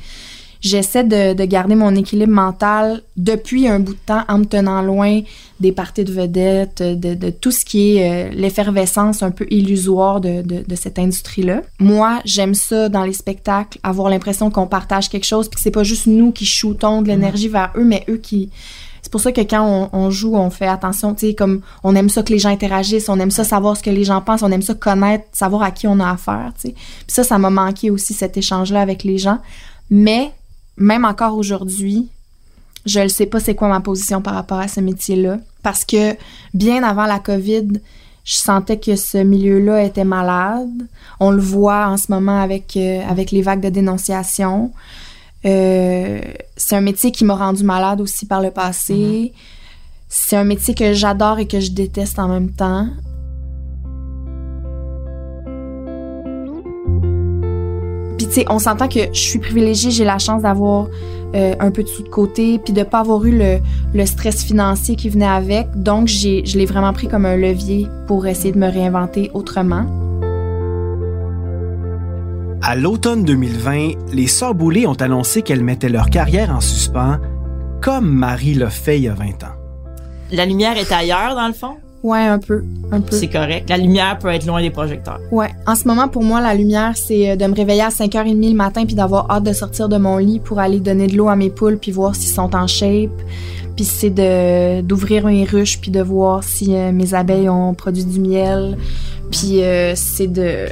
j'essaie 0.65 1.03
de, 1.03 1.33
de 1.33 1.45
garder 1.45 1.75
mon 1.75 1.93
équilibre 1.95 2.33
mental 2.33 3.03
depuis 3.17 3.67
un 3.67 3.79
bout 3.79 3.93
de 3.93 3.99
temps 3.99 4.23
en 4.27 4.39
me 4.39 4.45
tenant 4.45 4.81
loin 4.81 5.21
des 5.59 5.71
parties 5.71 6.03
de 6.03 6.11
vedettes, 6.11 6.81
de, 6.81 7.13
de 7.13 7.29
tout 7.29 7.51
ce 7.51 7.63
qui 7.63 7.97
est 7.97 8.09
euh, 8.09 8.33
l'effervescence 8.33 9.21
un 9.21 9.29
peu 9.29 9.45
illusoire 9.51 10.21
de, 10.21 10.41
de, 10.41 10.75
cette 10.75 10.97
industrie-là. 10.97 11.61
Moi, 11.79 12.19
j'aime 12.25 12.55
ça 12.55 12.89
dans 12.89 13.03
les 13.03 13.13
spectacles, 13.13 13.77
avoir 13.83 14.09
l'impression 14.09 14.49
qu'on 14.49 14.65
partage 14.65 15.07
quelque 15.07 15.25
chose, 15.25 15.49
puis 15.49 15.57
que 15.57 15.61
c'est 15.61 15.71
pas 15.71 15.83
juste 15.83 16.07
nous 16.07 16.31
qui 16.31 16.45
shootons 16.45 17.03
de 17.03 17.09
l'énergie 17.09 17.47
vers 17.47 17.71
eux, 17.75 17.85
mais 17.85 18.03
eux 18.09 18.17
qui... 18.17 18.49
C'est 19.03 19.11
pour 19.11 19.21
ça 19.21 19.31
que 19.31 19.41
quand 19.41 19.61
on, 19.61 19.89
on 19.95 20.09
joue, 20.09 20.35
on 20.35 20.49
fait 20.49 20.65
attention, 20.65 21.13
tu 21.13 21.27
sais, 21.27 21.35
comme 21.35 21.61
on 21.83 21.95
aime 21.95 22.09
ça 22.09 22.23
que 22.23 22.33
les 22.33 22.39
gens 22.39 22.49
interagissent, 22.49 23.07
on 23.07 23.19
aime 23.19 23.29
ça 23.29 23.43
savoir 23.43 23.77
ce 23.77 23.83
que 23.83 23.91
les 23.91 24.03
gens 24.03 24.19
pensent, 24.19 24.41
on 24.41 24.51
aime 24.51 24.63
ça 24.63 24.73
connaître, 24.73 25.25
savoir 25.31 25.61
à 25.61 25.69
qui 25.69 25.85
on 25.85 25.99
a 25.99 26.09
affaire, 26.09 26.53
tu 26.59 26.69
sais. 26.69 26.73
Puis 26.73 27.05
ça, 27.13 27.23
ça 27.23 27.37
m'a 27.37 27.51
manqué 27.51 27.91
aussi 27.91 28.15
cet 28.15 28.35
échange-là 28.35 28.81
avec 28.81 29.03
les 29.03 29.19
gens. 29.19 29.37
Mais 29.91 30.31
même 30.77 31.05
encore 31.05 31.35
aujourd'hui, 31.37 32.07
je 32.85 32.99
ne 32.99 33.07
sais 33.07 33.25
pas 33.25 33.39
c'est 33.39 33.55
quoi 33.55 33.67
ma 33.67 33.79
position 33.79 34.21
par 34.21 34.35
rapport 34.35 34.59
à 34.59 34.67
ce 34.67 34.79
métier-là. 34.79 35.39
Parce 35.63 35.85
que 35.85 36.15
bien 36.53 36.83
avant 36.83 37.05
la 37.05 37.19
COVID, 37.19 37.79
je 38.23 38.35
sentais 38.35 38.79
que 38.79 38.95
ce 38.95 39.19
milieu-là 39.19 39.83
était 39.83 40.03
malade. 40.03 40.87
On 41.19 41.31
le 41.31 41.41
voit 41.41 41.87
en 41.87 41.97
ce 41.97 42.11
moment 42.11 42.39
avec, 42.39 42.75
euh, 42.77 43.01
avec 43.07 43.31
les 43.31 43.41
vagues 43.41 43.61
de 43.61 43.69
dénonciation. 43.69 44.71
Euh, 45.45 46.21
c'est 46.57 46.75
un 46.75 46.81
métier 46.81 47.11
qui 47.11 47.23
m'a 47.23 47.35
rendu 47.35 47.63
malade 47.63 48.01
aussi 48.01 48.25
par 48.25 48.41
le 48.41 48.51
passé. 48.51 49.31
C'est 50.09 50.35
un 50.35 50.43
métier 50.43 50.73
que 50.73 50.93
j'adore 50.93 51.39
et 51.39 51.47
que 51.47 51.59
je 51.59 51.71
déteste 51.71 52.17
en 52.17 52.27
même 52.27 52.51
temps. 52.51 52.87
Sais, 58.35 58.45
on 58.49 58.59
s'entend 58.59 58.87
que 58.87 58.99
je 59.11 59.19
suis 59.19 59.39
privilégiée, 59.39 59.91
j'ai 59.91 60.05
la 60.05 60.17
chance 60.17 60.43
d'avoir 60.43 60.87
euh, 61.35 61.55
un 61.59 61.71
peu 61.71 61.83
de 61.83 61.87
sous 61.87 62.03
de 62.03 62.09
côté, 62.09 62.59
puis 62.59 62.73
de 62.73 62.83
pas 62.83 62.99
avoir 62.99 63.25
eu 63.25 63.31
le, 63.31 63.57
le 63.93 64.05
stress 64.05 64.43
financier 64.43 64.95
qui 64.95 65.09
venait 65.09 65.25
avec. 65.25 65.67
Donc, 65.75 66.07
j'ai, 66.07 66.45
je 66.45 66.57
l'ai 66.57 66.65
vraiment 66.65 66.93
pris 66.93 67.07
comme 67.07 67.25
un 67.25 67.35
levier 67.35 67.87
pour 68.07 68.27
essayer 68.27 68.51
de 68.51 68.59
me 68.59 68.69
réinventer 68.69 69.31
autrement. 69.33 69.85
À 72.61 72.75
l'automne 72.75 73.23
2020, 73.23 74.13
les 74.13 74.27
Sœurs 74.27 74.55
Boulay 74.55 74.87
ont 74.87 74.93
annoncé 74.93 75.41
qu'elles 75.41 75.63
mettaient 75.63 75.89
leur 75.89 76.09
carrière 76.09 76.51
en 76.51 76.61
suspens, 76.61 77.19
comme 77.81 78.09
Marie 78.09 78.55
l'a 78.55 78.69
fait 78.69 78.97
il 78.97 79.03
y 79.03 79.07
a 79.07 79.13
20 79.13 79.25
ans. 79.43 79.55
La 80.31 80.45
lumière 80.45 80.77
est 80.77 80.91
ailleurs, 80.91 81.35
dans 81.35 81.47
le 81.47 81.53
fond? 81.53 81.77
Ouais, 82.05 82.19
un 82.19 82.37
peu, 82.37 82.63
un 82.91 83.01
peu. 83.01 83.15
C'est 83.15 83.29
correct. 83.29 83.67
La 83.67 83.77
lumière 83.77 84.19
peut 84.19 84.27
être 84.27 84.45
loin 84.45 84.61
des 84.61 84.69
projecteurs. 84.69 85.19
Ouais. 85.31 85.49
En 85.65 85.73
ce 85.73 85.87
moment, 85.87 86.07
pour 86.07 86.21
moi, 86.21 86.39
la 86.39 86.53
lumière, 86.53 86.91
c'est 86.93 87.31
euh, 87.31 87.35
de 87.35 87.47
me 87.47 87.55
réveiller 87.55 87.81
à 87.81 87.89
5h30 87.89 88.47
le 88.47 88.55
matin 88.55 88.85
puis 88.85 88.93
d'avoir 88.93 89.31
hâte 89.31 89.43
de 89.43 89.53
sortir 89.53 89.89
de 89.89 89.97
mon 89.97 90.17
lit 90.17 90.39
pour 90.39 90.59
aller 90.59 90.79
donner 90.79 91.07
de 91.07 91.17
l'eau 91.17 91.29
à 91.29 91.35
mes 91.35 91.49
poules 91.49 91.79
puis 91.79 91.91
voir 91.91 92.15
s'ils 92.15 92.31
sont 92.31 92.55
en 92.55 92.67
shape. 92.67 93.09
Puis 93.75 93.85
c'est 93.85 94.11
de 94.11 94.81
d'ouvrir 94.81 95.25
mes 95.25 95.45
ruches 95.45 95.81
puis 95.81 95.89
de 95.89 95.99
voir 95.99 96.43
si 96.43 96.75
euh, 96.75 96.91
mes 96.91 97.15
abeilles 97.15 97.49
ont 97.49 97.73
produit 97.73 98.05
du 98.05 98.19
miel. 98.19 98.77
Puis 99.31 99.63
euh, 99.63 99.93
c'est 99.95 100.27
de 100.27 100.67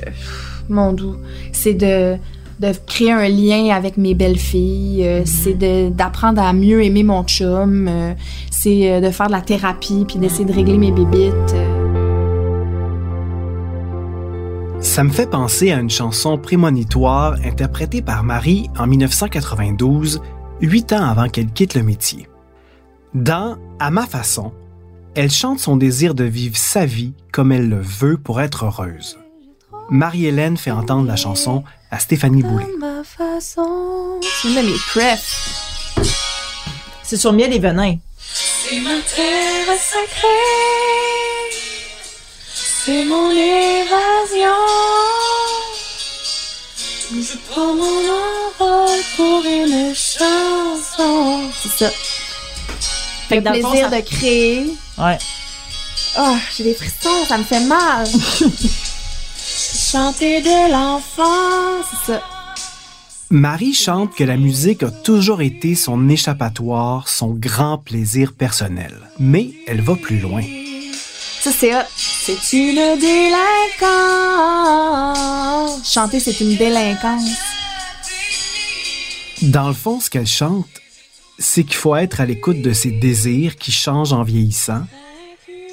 mon 0.70 0.94
doux, 0.94 1.16
c'est 1.52 1.74
de 1.74 2.16
de 2.64 2.74
créer 2.86 3.12
un 3.12 3.28
lien 3.28 3.76
avec 3.76 3.98
mes 3.98 4.14
belles 4.14 4.40
filles, 4.40 5.06
euh, 5.06 5.24
c'est 5.26 5.54
de 5.54 5.90
d'apprendre 5.90 6.42
à 6.42 6.54
mieux 6.54 6.82
aimer 6.84 7.04
mon 7.04 7.24
chum, 7.24 7.88
euh, 7.90 8.14
c'est 8.52 8.90
euh, 8.90 9.02
de 9.02 9.12
faire 9.12 9.28
de 9.28 9.34
la 9.34 9.42
thérapie 9.42 10.06
puis 10.08 10.18
d'essayer 10.18 10.46
de 10.46 10.54
régler 10.54 10.78
mes 10.78 10.92
bébites. 10.92 11.56
Ça 14.80 15.04
me 15.04 15.10
fait 15.10 15.30
penser 15.30 15.72
à 15.72 15.80
une 15.80 15.90
chanson 15.90 16.38
prémonitoire 16.38 17.36
interprétée 17.44 18.02
par 18.02 18.24
Marie 18.24 18.70
en 18.78 18.88
1992, 18.88 20.22
huit 20.62 20.94
ans 20.94 21.04
avant 21.04 21.28
qu'elle 21.28 21.52
quitte 21.52 21.76
le 21.76 21.84
métier. 21.84 22.28
Dans 23.14 23.58
À 23.80 23.92
ma 23.92 24.06
façon, 24.06 24.54
elle 25.16 25.32
chante 25.32 25.60
son 25.60 25.78
désir 25.78 26.16
de 26.16 26.24
vivre 26.24 26.58
sa 26.58 26.86
vie 26.86 27.14
comme 27.32 27.52
elle 27.52 27.70
le 27.70 27.82
veut 27.82 28.18
pour 28.18 28.42
être 28.42 28.66
heureuse. 28.66 29.18
Marie-Hélène 29.90 30.58
fait 30.58 30.72
entendre 30.72 31.08
la 31.08 31.16
chanson 31.16 31.64
à 31.92 32.00
Stéphanie 32.00 32.44
Boulay. 32.44 32.66
ma 32.80 33.04
façon. 33.04 34.20
C'est 34.42 34.48
une 34.50 34.56
de 34.56 34.62
mes 34.62 34.78
prefs. 34.90 35.96
C'est 37.04 37.18
sur 37.18 37.34
Miel 37.34 37.54
et 37.54 37.60
Venin. 37.60 37.98
C'est 38.20 38.80
ma 38.80 38.90
terre 39.02 39.78
sacrée. 39.80 40.28
C'est 42.56 43.06
mon 43.06 43.30
évasion. 43.30 44.58
Je 47.12 47.38
prends 47.52 47.74
mon 47.76 47.84
envol 47.84 49.00
pour 49.16 49.44
une 49.46 49.94
chanson. 49.94 51.42
C'est 51.62 51.86
ça. 51.86 51.90
Fait 53.30 53.36
Le 53.36 53.42
que 53.42 53.46
dans 53.46 53.54
le 53.54 53.62
fond, 53.62 53.70
plaisir 53.72 53.90
ça- 53.90 53.96
de 54.02 54.06
créer. 54.06 54.66
Ouais. 54.98 55.20
Oh, 56.20 56.36
j'ai 56.58 56.64
des 56.64 56.74
frissons, 56.74 57.26
ça 57.28 57.38
me 57.38 57.44
fait 57.44 57.60
mal. 57.62 58.08
Chanter 59.94 60.42
de 60.42 60.72
l'enfance. 60.72 62.10
Marie 63.30 63.76
chante 63.76 64.16
que 64.16 64.24
la 64.24 64.38
musique 64.38 64.82
a 64.82 64.90
toujours 64.90 65.44
été 65.44 65.76
son 65.76 66.10
échappatoire, 66.10 67.08
son 67.08 67.36
grand 67.36 67.78
plaisir 67.78 68.34
personnel. 68.34 68.92
Mais 69.20 69.52
elle 69.68 69.82
va 69.82 69.96
plus 69.96 70.18
loin. 70.18 70.42
Ça, 71.42 71.52
c'est. 71.52 71.74
C'est 71.96 72.54
une 72.54 72.98
délinquance. 73.00 73.38
Chanter, 75.94 76.20
c'est 76.20 76.40
une 76.42 76.56
délinquance. 76.56 77.30
Dans 79.44 79.68
le 79.68 79.76
fond, 79.76 80.00
ce 80.00 80.10
qu'elle 80.10 80.26
chante, 80.26 80.66
c'est 81.38 81.66
qu'il 81.66 81.76
faut 81.76 81.96
être 81.96 82.20
à 82.20 82.26
l'écoute 82.26 82.64
de 82.64 82.74
ses 82.74 82.90
désirs 82.90 83.58
qui 83.58 83.72
changent 83.72 84.14
en 84.14 84.24
vieillissant. 84.24 84.88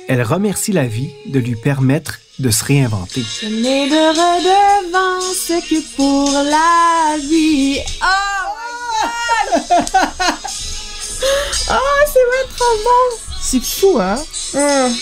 Elle 0.09 0.23
remercie 0.23 0.73
la 0.73 0.87
vie 0.87 1.09
de 1.25 1.39
lui 1.39 1.57
permettre 1.57 2.19
de 2.41 2.51
se 2.51 2.65
réinventer. 2.65 3.23
Je 3.43 3.47
n'ai 3.47 3.89
de 3.89 3.95
redevance 3.95 5.53
que 5.69 5.81
pour 5.97 6.31
la 6.33 7.17
vie. 7.19 7.81
Oh 8.03 8.47
my 9.53 9.61
god! 9.61 9.95
Ah, 11.69 11.79
c'est 12.07 12.25
vrai, 12.27 12.45
trop 12.57 12.77
bon. 12.85 13.17
C'est 13.41 13.63
fou, 13.63 13.99
hein? 14.01 14.17
Hum, 14.55 14.93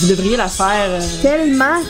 Vous 0.00 0.06
devriez 0.08 0.36
la 0.36 0.48
faire. 0.48 0.90
euh, 0.90 1.22
tellement. 1.22 1.80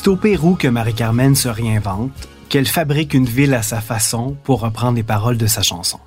C'est 0.00 0.08
au 0.08 0.16
Pérou 0.16 0.54
que 0.54 0.66
Marie-Carmen 0.66 1.34
se 1.34 1.48
réinvente, 1.48 2.26
qu'elle 2.48 2.66
fabrique 2.66 3.12
une 3.12 3.26
ville 3.26 3.52
à 3.52 3.62
sa 3.62 3.82
façon 3.82 4.34
pour 4.44 4.60
reprendre 4.60 4.96
les 4.96 5.02
paroles 5.02 5.36
de 5.36 5.46
sa 5.46 5.60
chanson. 5.60 6.00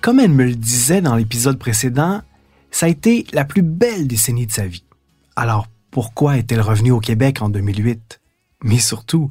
Comme 0.00 0.18
elle 0.18 0.30
me 0.30 0.46
le 0.46 0.54
disait 0.54 1.02
dans 1.02 1.14
l'épisode 1.14 1.58
précédent, 1.58 2.22
ça 2.70 2.86
a 2.86 2.88
été 2.88 3.26
la 3.34 3.44
plus 3.44 3.60
belle 3.60 4.08
décennie 4.08 4.46
de 4.46 4.52
sa 4.52 4.66
vie. 4.66 4.86
Alors, 5.36 5.66
pourquoi 5.90 6.38
est-elle 6.38 6.62
revenue 6.62 6.92
au 6.92 7.00
Québec 7.00 7.42
en 7.42 7.50
2008? 7.50 8.18
Mais 8.62 8.78
surtout, 8.78 9.28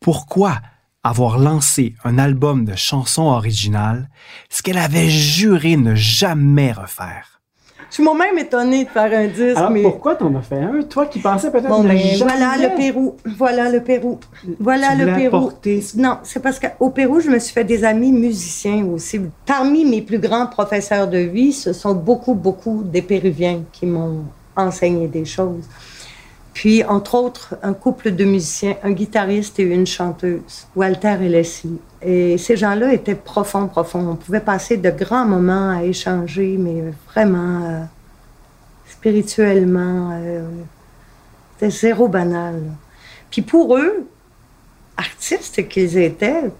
pourquoi 0.00 0.60
avoir 1.04 1.38
lancé 1.38 1.94
un 2.02 2.18
album 2.18 2.64
de 2.64 2.74
chansons 2.74 3.28
originales, 3.28 4.10
ce 4.50 4.64
qu'elle 4.64 4.78
avait 4.78 5.10
juré 5.10 5.76
ne 5.76 5.94
jamais 5.94 6.72
refaire? 6.72 7.33
Je 7.94 8.02
suis 8.02 8.02
moi-même 8.02 8.36
étonnée 8.38 8.82
de 8.86 8.88
faire 8.88 9.04
un 9.16 9.28
disque, 9.28 9.56
Alors 9.56 9.70
mais... 9.70 9.82
pourquoi 9.82 10.16
t'en 10.16 10.34
as 10.34 10.40
fait 10.42 10.56
un? 10.58 10.82
Toi 10.82 11.06
qui 11.06 11.20
pensais 11.20 11.48
peut-être 11.48 11.68
Bon, 11.68 11.84
ben, 11.84 11.96
voilà 12.18 12.56
le 12.60 12.74
Pérou. 12.76 13.14
Voilà 13.38 13.70
le 13.70 13.80
Pérou. 13.84 14.18
Voilà 14.58 14.88
Tu 14.96 14.98
le 15.04 15.14
Pérou. 15.14 15.36
apporter- 15.36 15.80
Non, 15.96 16.16
c'est 16.24 16.42
parce 16.42 16.58
qu'au 16.58 16.90
Pérou, 16.90 17.20
je 17.20 17.30
me 17.30 17.38
suis 17.38 17.52
fait 17.54 17.62
des 17.62 17.84
amis 17.84 18.10
musiciens 18.10 18.84
aussi. 18.86 19.20
Parmi 19.46 19.84
mes 19.84 20.02
plus 20.02 20.18
grands 20.18 20.48
professeurs 20.48 21.06
de 21.06 21.18
vie, 21.18 21.52
ce 21.52 21.72
sont 21.72 21.94
beaucoup, 21.94 22.34
beaucoup 22.34 22.82
des 22.82 23.00
Péruviens 23.00 23.60
qui 23.70 23.86
m'ont 23.86 24.24
enseigné 24.56 25.06
des 25.06 25.24
choses. 25.24 25.62
Puis, 26.54 26.84
entre 26.84 27.16
autres, 27.16 27.56
un 27.62 27.74
couple 27.74 28.12
de 28.12 28.24
musiciens, 28.24 28.76
un 28.84 28.92
guitariste 28.92 29.58
et 29.58 29.64
une 29.64 29.86
chanteuse, 29.86 30.66
Walter 30.74 31.16
et 31.20 31.28
Leslie. 31.28 31.80
Et 32.00 32.38
ces 32.38 32.56
gens-là 32.56 32.92
étaient 32.94 33.16
profonds, 33.16 33.66
profonds. 33.66 34.08
On 34.12 34.16
pouvait 34.16 34.40
passer 34.40 34.76
de 34.76 34.90
grands 34.90 35.26
moments 35.26 35.70
à 35.70 35.82
échanger, 35.82 36.56
mais 36.58 36.84
vraiment 37.12 37.64
euh, 37.64 37.80
spirituellement. 38.88 40.12
euh, 40.12 40.42
c'était 41.56 41.70
zéro 41.70 42.08
banal. 42.08 42.62
Puis 43.30 43.42
pour 43.42 43.76
eux, 43.76 44.06
artistes 44.96 45.68
qu'ils 45.68 45.98
étaient, 45.98 46.50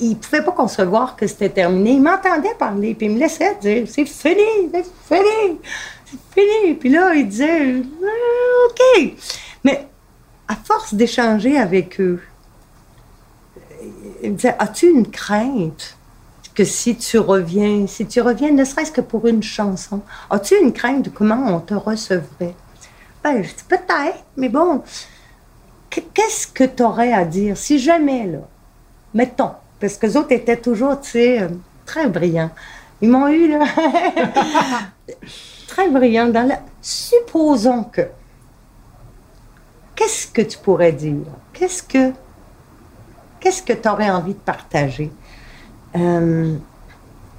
ils 0.00 0.10
ne 0.10 0.14
pouvaient 0.14 0.44
pas 0.44 0.52
concevoir 0.52 1.16
que 1.16 1.26
c'était 1.26 1.48
terminé. 1.48 1.92
Ils 1.92 2.02
m'entendaient 2.02 2.54
parler, 2.58 2.94
puis 2.94 3.06
ils 3.06 3.14
me 3.14 3.18
laissaient 3.20 3.56
dire 3.60 3.86
c'est 3.88 4.04
fini, 4.04 4.70
c'est 4.72 4.84
fini, 5.16 5.58
fini. 6.34 6.74
Puis 6.74 6.88
là, 6.88 7.14
ils 7.14 7.28
disaient 7.28 7.82
Ah, 8.02 8.66
OK. 8.70 9.12
Mais 9.64 9.86
à 10.48 10.54
force 10.56 10.94
d'échanger 10.94 11.58
avec 11.58 12.00
eux, 12.00 12.22
ils 14.22 14.30
me 14.32 14.36
disaient 14.36 14.56
As-tu 14.58 14.90
une 14.90 15.08
crainte 15.10 15.96
que 16.54 16.64
si 16.64 16.96
tu 16.96 17.18
reviens, 17.18 17.86
si 17.88 18.06
tu 18.06 18.20
reviens, 18.20 18.52
ne 18.52 18.64
serait-ce 18.64 18.92
que 18.92 19.00
pour 19.00 19.26
une 19.26 19.42
chanson, 19.42 20.00
as-tu 20.30 20.54
une 20.60 20.72
crainte 20.72 21.02
de 21.06 21.10
comment 21.10 21.46
on 21.56 21.60
te 21.60 21.74
recevrait? 21.74 22.54
Ben, 23.24 23.42
je 23.42 23.48
dis 23.48 23.64
peut-être, 23.68 24.22
mais 24.36 24.48
bon, 24.48 24.82
qu- 25.90 26.02
qu'est-ce 26.14 26.46
que 26.46 26.64
tu 26.64 26.82
aurais 26.82 27.12
à 27.12 27.24
dire 27.24 27.56
si 27.56 27.78
jamais, 27.78 28.26
là, 28.26 28.38
mettons, 29.14 29.50
parce 29.80 29.96
que 29.96 30.06
les 30.06 30.16
autres 30.16 30.30
étaient 30.32 30.56
toujours, 30.58 31.00
tu 31.00 31.10
sais, 31.10 31.40
euh, 31.42 31.48
très 31.86 32.06
brillants. 32.08 32.50
Ils 33.00 33.08
m'ont 33.08 33.26
eu, 33.28 33.48
là, 33.48 33.64
très 35.74 35.88
brillants 35.90 36.28
dans 36.28 36.46
la... 36.46 36.60
Supposons 36.80 37.84
que, 37.84 38.02
qu'est-ce 39.96 40.28
que 40.28 40.42
tu 40.42 40.58
pourrais 40.58 40.92
dire? 40.92 41.26
Qu'est-ce 41.52 41.82
que, 41.82 42.12
qu'est-ce 43.40 43.62
que 43.62 43.72
tu 43.72 43.88
aurais 43.88 44.10
envie 44.10 44.34
de 44.34 44.38
partager? 44.38 45.10
Euh, 45.96 46.54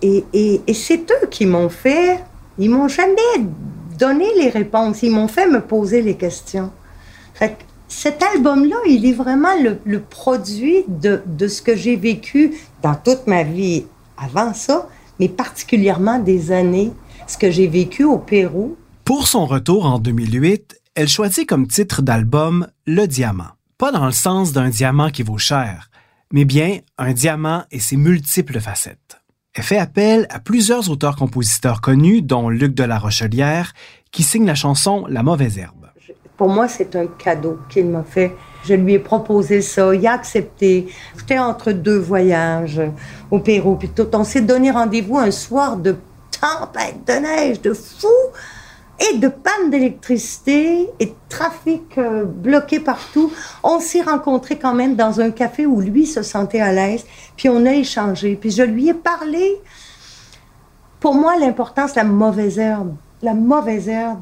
et 0.02 0.26
et- 0.34 0.62
et 0.68 0.74
c'est 0.74 1.10
eux 1.12 1.28
qui 1.30 1.46
m'ont 1.46 1.70
fait, 1.70 2.20
ils 2.58 2.70
m'ont 2.70 2.90
jamais 2.90 3.36
donné 3.98 4.28
les 4.42 4.50
réponses, 4.50 5.02
ils 5.04 5.12
m'ont 5.12 5.30
fait 5.30 5.48
me 5.48 5.62
poser 5.62 6.02
les 6.02 6.16
questions. 6.16 6.72
Fait 7.34 7.52
que 7.52 7.64
cet 7.88 8.22
album-là, 8.22 8.78
il 8.88 9.06
est 9.06 9.14
vraiment 9.14 9.56
le, 9.62 9.78
le 9.86 10.00
produit 10.02 10.84
de, 10.88 11.22
de 11.26 11.48
ce 11.48 11.62
que 11.62 11.76
j'ai 11.76 11.96
vécu 11.96 12.56
dans 12.82 12.96
toute 12.96 13.28
ma 13.28 13.44
vie 13.44 13.86
avant 14.18 14.54
ça, 14.54 14.90
mais 15.20 15.30
particulièrement 15.30 16.20
des 16.20 16.52
années, 16.52 16.92
ce 17.28 17.38
que 17.38 17.52
j'ai 17.52 17.68
vécu 17.68 18.04
au 18.04 18.18
Pérou. 18.18 18.78
Pour 19.04 19.28
son 19.28 19.46
retour 19.46 19.86
en 19.86 20.00
2008, 20.00 20.82
elle 20.96 21.08
choisit 21.08 21.48
comme 21.48 21.68
titre 21.68 22.02
d'album 22.02 22.68
Le 22.86 23.06
Diamant. 23.06 23.56
Pas 23.78 23.92
dans 23.92 24.06
le 24.06 24.12
sens 24.12 24.54
d'un 24.54 24.70
diamant 24.70 25.10
qui 25.10 25.24
vaut 25.24 25.38
cher, 25.38 25.90
mais 26.32 26.46
bien 26.46 26.80
un 26.98 27.12
diamant 27.12 27.64
et 27.72 27.80
ses 27.80 27.98
multiples 27.98 28.60
facettes. 28.60 29.22
Elle 29.54 29.64
fait 29.64 29.78
appel 29.78 30.28
à 30.30 30.40
plusieurs 30.40 30.90
auteurs-compositeurs 30.90 31.82
connus, 31.82 32.22
dont 32.22 32.50
Luc 32.50 32.74
de 32.74 32.84
la 32.84 33.00
Rochelière, 33.00 33.74
qui 34.12 34.24
signe 34.24 34.46
la 34.46 34.56
chanson 34.56 35.06
La 35.10 35.24
mauvaise 35.24 35.58
herbe. 35.58 35.88
Pour 36.38 36.50
moi, 36.50 36.68
c'est 36.68 36.96
un 36.96 37.08
cadeau 37.08 37.60
qu'il 37.70 37.88
m'a 37.88 38.04
fait. 38.04 38.36
Je 38.66 38.74
lui 38.74 38.94
ai 38.94 39.00
proposé 39.00 39.62
ça, 39.62 39.94
il 39.96 40.06
a 40.06 40.12
accepté. 40.12 40.88
J'étais 41.18 41.40
entre 41.40 41.72
deux 41.72 41.98
voyages 41.98 42.82
au 43.32 43.40
Pérou, 43.40 43.76
puis 43.76 43.90
tout. 43.90 44.08
On 44.14 44.26
s'est 44.26 44.42
donné 44.42 44.72
rendez-vous 44.72 45.18
un 45.18 45.32
soir 45.32 45.78
de 45.78 45.96
tempête 46.40 47.06
de 47.08 47.14
neige, 47.14 47.62
de 47.62 47.74
fou, 47.74 48.08
et 49.00 49.18
de 49.18 49.28
panne 49.28 49.70
d'électricité 49.70 50.90
et 51.00 51.06
de 51.08 51.14
trafic 51.28 51.98
euh, 51.98 52.24
bloqué 52.24 52.80
partout. 52.80 53.32
On 53.64 53.80
s'est 53.80 54.02
rencontrés 54.02 54.58
quand 54.58 54.74
même 54.74 54.96
dans 54.96 55.20
un 55.20 55.32
café 55.32 55.66
où 55.66 55.82
lui 55.82 56.06
se 56.06 56.22
sentait 56.22 56.62
à 56.62 56.72
l'aise, 56.72 57.06
puis 57.36 57.50
on 57.50 57.66
a 57.66 57.74
échangé. 57.74 58.38
Puis 58.40 58.52
je 58.52 58.64
lui 58.64 58.90
ai 58.90 58.94
parlé. 58.94 59.62
Pour 61.00 61.14
moi, 61.14 61.38
l'important, 61.38 61.88
c'est 61.88 61.98
la 61.98 62.06
mauvaise 62.06 62.58
herbe. 62.58 62.96
La 63.22 63.34
mauvaise 63.34 63.90
herbe. 63.90 64.22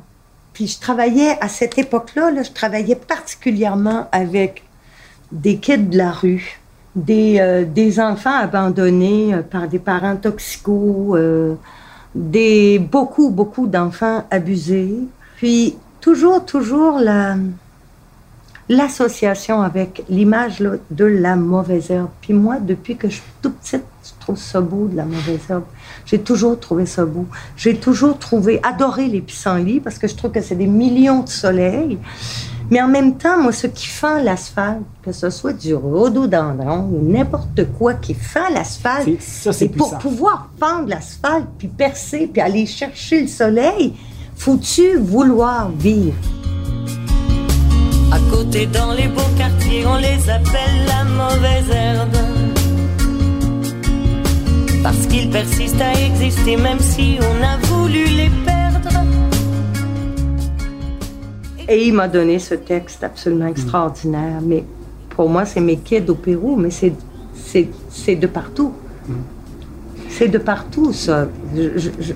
Puis 0.54 0.68
je 0.68 0.80
travaillais 0.80 1.38
à 1.42 1.50
cette 1.50 1.78
époque-là, 1.78 2.32
là, 2.32 2.44
je 2.44 2.52
travaillais 2.52 2.96
particulièrement 2.96 4.08
avec 4.12 4.64
des 5.32 5.58
kids 5.58 5.78
de 5.78 5.98
la 5.98 6.12
rue, 6.12 6.60
des, 6.96 7.40
euh, 7.40 8.00
enfants 8.00 8.38
abandonnés 8.38 9.34
euh, 9.34 9.42
par 9.42 9.68
des 9.68 9.80
parents 9.80 10.16
toxicaux, 10.16 11.16
des, 12.16 12.80
beaucoup, 12.80 13.30
beaucoup 13.30 13.68
d'enfants 13.68 14.26
abusés. 14.30 14.96
Puis 15.38 15.76
toujours, 16.00 16.46
toujours 16.46 17.00
la, 17.00 17.36
l'association 18.70 19.62
avec 19.62 20.04
l'image 20.10 20.60
de 20.92 21.06
la 21.06 21.36
mauvaise 21.36 21.92
herbe. 21.92 22.10
Puis 22.22 22.34
moi, 22.34 22.58
depuis 22.60 22.96
que 22.96 23.10
je 23.10 23.16
suis 23.16 23.24
toute 23.42 23.56
petite, 23.58 23.84
je 24.04 24.12
trouve 24.20 24.38
ça 24.38 24.62
beau, 24.62 24.88
de 24.88 24.96
la 24.96 25.06
mauvaise 25.06 25.42
herbe. 25.50 25.64
J'ai 26.06 26.20
toujours 26.20 26.60
trouvé 26.60 26.86
ça 26.86 27.06
beau. 27.06 27.26
J'ai 27.58 27.76
toujours 27.78 28.18
trouvé, 28.18 28.60
adoré 28.64 29.08
les 29.08 29.22
pissenlits 29.22 29.80
parce 29.80 29.98
que 29.98 30.08
je 30.08 30.16
trouve 30.16 30.32
que 30.32 30.42
c'est 30.42 30.56
des 30.56 30.68
millions 30.68 31.24
de 31.24 31.30
soleils. 31.30 31.98
Mais 32.72 32.82
en 32.82 32.88
même 32.88 33.18
temps, 33.18 33.40
moi, 33.42 33.52
ce 33.52 33.68
qui 33.68 33.88
fend 33.88 34.22
l'asphalte, 34.24 34.82
que 35.04 35.12
ce 35.12 35.30
soit 35.30 35.54
du 35.54 35.76
rhododendron 35.76 36.90
ou 36.92 37.02
n'importe 37.12 37.66
quoi 37.78 37.94
qui 37.96 38.14
fend 38.14 38.50
l'asphalte, 38.54 39.08
C'est- 39.20 39.68
pour 39.70 39.90
puissant. 39.90 39.98
pouvoir 40.02 40.50
fendre 40.60 40.88
l'asphalte, 40.90 41.46
puis 41.58 41.68
percer, 41.68 42.28
puis 42.32 42.42
aller 42.42 42.66
chercher 42.66 43.22
le 43.22 43.28
soleil, 43.28 43.94
faut-tu 44.36 44.98
vouloir 44.98 45.70
vivre? 45.78 46.16
À 48.12 48.18
côté 48.32 48.66
dans 48.68 48.94
les 48.94 49.08
beaux 49.08 49.22
quartiers, 49.38 49.86
on 49.86 49.98
les 49.98 50.30
appelle 50.30 50.86
la 50.88 51.04
mauvaise 51.04 51.70
herbe. 51.72 52.18
Parce 54.84 55.06
qu'ils 55.08 55.30
persistent 55.30 55.82
à 55.82 55.94
exister 55.94 56.58
même 56.58 56.80
si 56.80 57.18
on 57.22 57.44
a 57.44 57.58
voulu 57.68 58.04
les 58.06 58.30
perdre. 58.46 58.63
Et 61.68 61.88
il 61.88 61.94
m'a 61.94 62.08
donné 62.08 62.40
ce 62.40 62.56
texte 62.56 63.04
absolument 63.04 63.48
extraordinaire. 63.48 64.40
Mais 64.42 64.64
pour 65.10 65.30
moi, 65.30 65.46
c'est 65.46 65.62
mes 65.62 65.78
kids 65.78 66.10
au 66.10 66.16
Pérou, 66.16 66.56
mais 66.58 66.70
c'est, 66.72 66.94
c'est, 67.36 67.70
c'est 67.90 68.16
de 68.16 68.28
partout. 68.28 68.74
C'est 70.10 70.28
de 70.28 70.38
partout, 70.38 70.94
ça. 70.94 71.28
Je, 71.56 71.78
je, 71.78 71.90
je- 72.00 72.14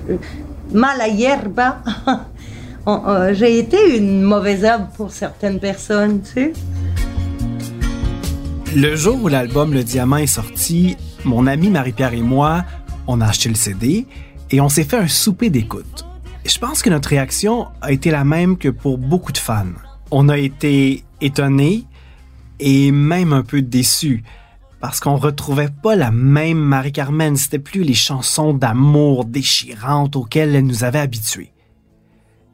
mala 0.76 1.08
hierba. 1.08 1.82
On- 2.86 3.02
euh, 3.08 3.34
J'ai 3.34 3.58
été 3.58 3.96
une 3.98 4.22
mauvaise 4.22 4.62
herbe 4.64 4.86
pour 4.96 5.10
certaines 5.10 5.58
personnes, 5.60 6.20
tu 6.22 6.32
sais. 6.32 6.52
Le 8.76 8.94
jour 8.96 9.18
où 9.22 9.28
l'album 9.28 9.72
Le 9.72 9.82
Diamant 9.82 10.18
est 10.18 10.26
sorti, 10.26 10.96
mon 11.24 11.46
ami 11.46 11.70
Marie-Pierre 11.70 12.14
et 12.14 12.20
moi, 12.22 12.64
on 13.06 13.20
a 13.20 13.26
acheté 13.26 13.48
le 13.48 13.54
CD 13.54 14.06
et 14.50 14.60
on 14.60 14.68
s'est 14.68 14.84
fait 14.84 14.98
un 14.98 15.08
souper 15.08 15.50
d'écoute. 15.50 16.04
Je 16.48 16.58
pense 16.58 16.80
que 16.80 16.88
notre 16.88 17.10
réaction 17.10 17.66
a 17.82 17.92
été 17.92 18.10
la 18.10 18.24
même 18.24 18.56
que 18.56 18.70
pour 18.70 18.96
beaucoup 18.96 19.32
de 19.32 19.38
fans. 19.38 19.66
On 20.10 20.30
a 20.30 20.38
été 20.38 21.04
étonnés 21.20 21.84
et 22.58 22.90
même 22.90 23.34
un 23.34 23.42
peu 23.42 23.60
déçus 23.60 24.24
parce 24.80 24.98
qu'on 24.98 25.16
retrouvait 25.16 25.68
pas 25.68 25.94
la 25.94 26.10
même 26.10 26.58
Marie-Carmen. 26.58 27.36
C'était 27.36 27.58
plus 27.58 27.82
les 27.82 27.92
chansons 27.92 28.54
d'amour 28.54 29.26
déchirantes 29.26 30.16
auxquelles 30.16 30.54
elle 30.54 30.64
nous 30.64 30.84
avait 30.84 31.00
habitués. 31.00 31.52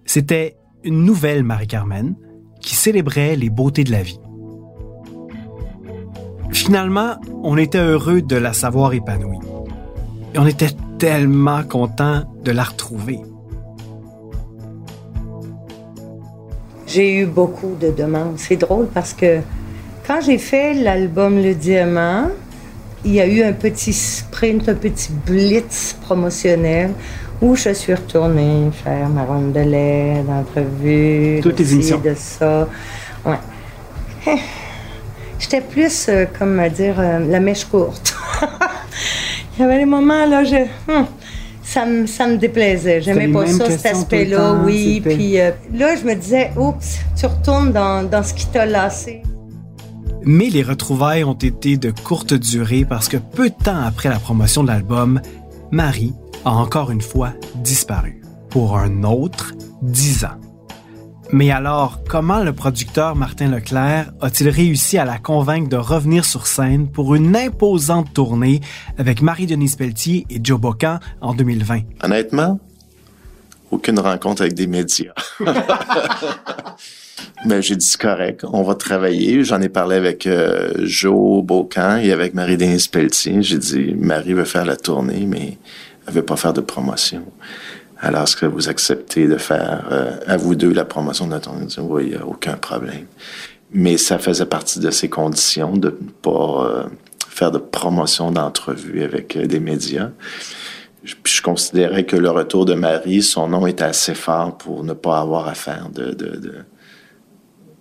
C'était 0.07 0.57
une 0.83 1.05
nouvelle 1.05 1.45
Marie-Carmen 1.45 2.17
qui 2.61 2.75
célébrait 2.75 3.37
les 3.37 3.49
beautés 3.49 3.85
de 3.85 3.93
la 3.93 4.03
vie. 4.03 4.19
Finalement, 6.51 7.15
on 7.45 7.57
était 7.57 7.79
heureux 7.79 8.23
de 8.23 8.37
la 8.37 8.55
savoir 8.55 8.93
épanouie. 8.93 9.39
Et 10.35 10.39
on 10.41 10.47
était 10.49 10.75
tellement 10.99 11.63
contents 11.63 12.25
de 12.43 12.51
la 12.51 12.65
retrouver. 12.65 13.21
J'ai 16.95 17.13
eu 17.13 17.27
beaucoup 17.27 17.75
de 17.81 17.91
demandes. 17.91 18.35
C'est 18.37 18.55
drôle 18.55 18.87
parce 18.87 19.13
que 19.13 19.41
Quand 20.07 20.21
j'ai 20.21 20.39
fait 20.39 20.75
l'album 20.75 21.43
Le 21.43 21.53
Diamant, 21.53 22.29
il 23.05 23.15
y 23.15 23.21
a 23.21 23.27
eu 23.27 23.43
un 23.43 23.53
petit 23.53 23.93
sprint, 23.93 24.69
un 24.69 24.75
petit 24.75 25.11
blitz 25.27 25.97
promotionnel 26.03 26.91
où 27.43 27.57
je 27.57 27.71
suis 27.71 27.95
retournée 27.95 28.71
faire 28.85 29.09
ma 29.09 29.25
ronde 29.25 29.53
de 29.53 29.61
lait, 29.61 30.23
d'entrevue, 30.25 31.41
Toutes 31.43 31.59
de 31.59 31.65
ci, 31.65 31.95
ça. 32.15 32.69
Ouais. 33.27 33.39
Eh, 34.29 34.39
J'étais 35.41 35.63
plus, 35.63 36.07
euh, 36.09 36.27
comme 36.39 36.61
à 36.61 36.69
dire, 36.69 36.95
euh, 37.01 37.19
la 37.29 37.41
mèche 37.41 37.65
courte. 37.65 38.15
il 39.59 39.63
y 39.63 39.65
avait 39.65 39.79
des 39.79 39.85
moments, 39.85 40.27
là, 40.27 40.45
je... 40.45 40.59
hum, 40.89 41.07
ça 41.65 41.87
me, 41.87 42.07
ça 42.07 42.29
me 42.29 42.37
déplaisait. 42.37 43.01
J'aimais 43.01 43.29
pas 43.29 43.47
ça, 43.47 43.71
cet 43.71 43.87
aspect-là, 43.87 44.61
oui. 44.65 45.01
Puis 45.05 45.41
euh, 45.41 45.51
là, 45.73 45.97
je 45.97 46.05
me 46.05 46.15
disais, 46.15 46.53
oups, 46.57 47.01
tu 47.17 47.27
retournes 47.27 47.73
dans, 47.73 48.09
dans 48.09 48.23
ce 48.23 48.35
qui 48.35 48.47
t'a 48.47 48.67
lassé. 48.67 49.23
Mais 50.23 50.49
les 50.49 50.63
retrouvailles 50.63 51.25
ont 51.25 51.35
été 51.35 51.77
de 51.77 51.91
courte 51.91 52.33
durée 52.35 52.87
parce 52.89 53.09
que 53.09 53.17
peu 53.17 53.51
de 53.51 53.55
temps 53.55 53.83
après 53.83 54.09
la 54.09 54.19
promotion 54.19 54.63
de 54.63 54.69
l'album, 54.69 55.21
Marie 55.71 56.15
a 56.45 56.53
encore 56.53 56.91
une 56.91 57.03
fois 57.03 57.33
disparu. 57.57 58.21
Pour 58.51 58.79
un 58.79 59.03
autre 59.03 59.55
dix 59.83 60.25
ans. 60.25 60.39
Mais 61.33 61.51
alors, 61.51 62.01
comment 62.09 62.43
le 62.43 62.53
producteur 62.53 63.17
Martin 63.17 63.49
Leclerc 63.51 64.13
a-t-il 64.21 64.51
réussi 64.51 64.99
à 64.99 65.05
la 65.05 65.19
convaincre 65.19 65.69
de 65.69 65.77
revenir 65.77 66.25
sur 66.25 66.47
scène 66.47 66.89
pour 66.89 67.15
une 67.15 67.35
imposante 67.35 68.13
tournée 68.13 68.61
avec 68.99 69.23
Marie-Denise 69.23 69.77
Pelletier 69.77 70.27
et 70.31 70.39
Joe 70.43 70.61
Bocan 70.61 71.01
en 71.21 71.35
2020? 71.35 71.81
Honnêtement, 72.03 72.61
aucune 73.71 73.99
rencontre 73.99 74.43
avec 74.43 74.55
des 74.55 74.67
médias. 74.67 75.15
Mais 77.47 77.61
j'ai 77.61 77.77
dit 77.77 77.97
correct, 77.99 78.45
on 78.51 78.63
va 78.63 78.75
travailler. 78.75 79.45
J'en 79.45 79.61
ai 79.61 79.69
parlé 79.69 79.97
avec 79.97 80.27
euh, 80.27 80.73
Joe 80.83 81.45
Beaucamp 81.45 81.99
et 81.99 82.11
avec 82.11 82.33
Marie-Denise 82.33 82.89
Pelletier. 82.89 83.43
J'ai 83.43 83.59
dit 83.59 83.95
Marie 83.99 84.33
veut 84.33 84.45
faire 84.45 84.65
la 84.65 84.77
tournée, 84.77 85.27
mais 85.27 85.59
elle 86.07 86.15
veut 86.15 86.25
pas 86.25 86.37
faire 86.37 86.53
de 86.55 86.61
promotion. 86.63 87.23
Alors, 88.05 88.25
est-ce 88.25 88.37
que 88.37 88.47
vous 88.47 88.69
acceptez 88.69 89.27
de 89.27 89.37
faire 89.39 89.89
euh, 89.91 90.17
à 90.27 90.37
vous 90.37 90.55
deux 90.55 90.73
la 90.73 90.85
promotion 90.85 91.27
de? 91.27 91.35
J'ai 91.43 91.67
dit, 91.67 91.77
oui, 91.81 92.03
il 92.07 92.11
n'y 92.11 92.17
a 92.17 92.27
aucun 92.27 92.55
problème. 92.57 93.07
Mais 93.73 93.97
ça 93.97 94.19
faisait 94.19 94.45
partie 94.47 94.79
de 94.79 94.91
ses 94.91 95.09
conditions 95.09 95.77
de 95.77 95.89
ne 95.89 96.11
pas 96.23 96.67
euh, 96.69 96.85
faire 97.29 97.51
de 97.51 97.59
promotion 97.59 98.31
d'entrevue 98.31 99.03
avec 99.03 99.37
euh, 99.37 99.47
des 99.47 99.59
médias. 99.59 100.11
Je- 101.03 101.15
Puis 101.23 101.35
je 101.37 101.43
considérais 101.43 102.05
que 102.05 102.17
le 102.17 102.31
retour 102.31 102.67
de 102.67 102.75
Marie, 102.75 103.23
son 103.23 103.49
nom 103.49 103.67
était 103.67 103.85
assez 103.85 104.15
fort 104.15 104.57
pour 104.59 104.85
ne 104.85 104.93
pas 104.93 105.19
avoir 105.21 105.49
à 105.49 105.55
faire 105.55 105.89
de, 105.89 106.11
de, 106.13 106.37
de- 106.37 106.65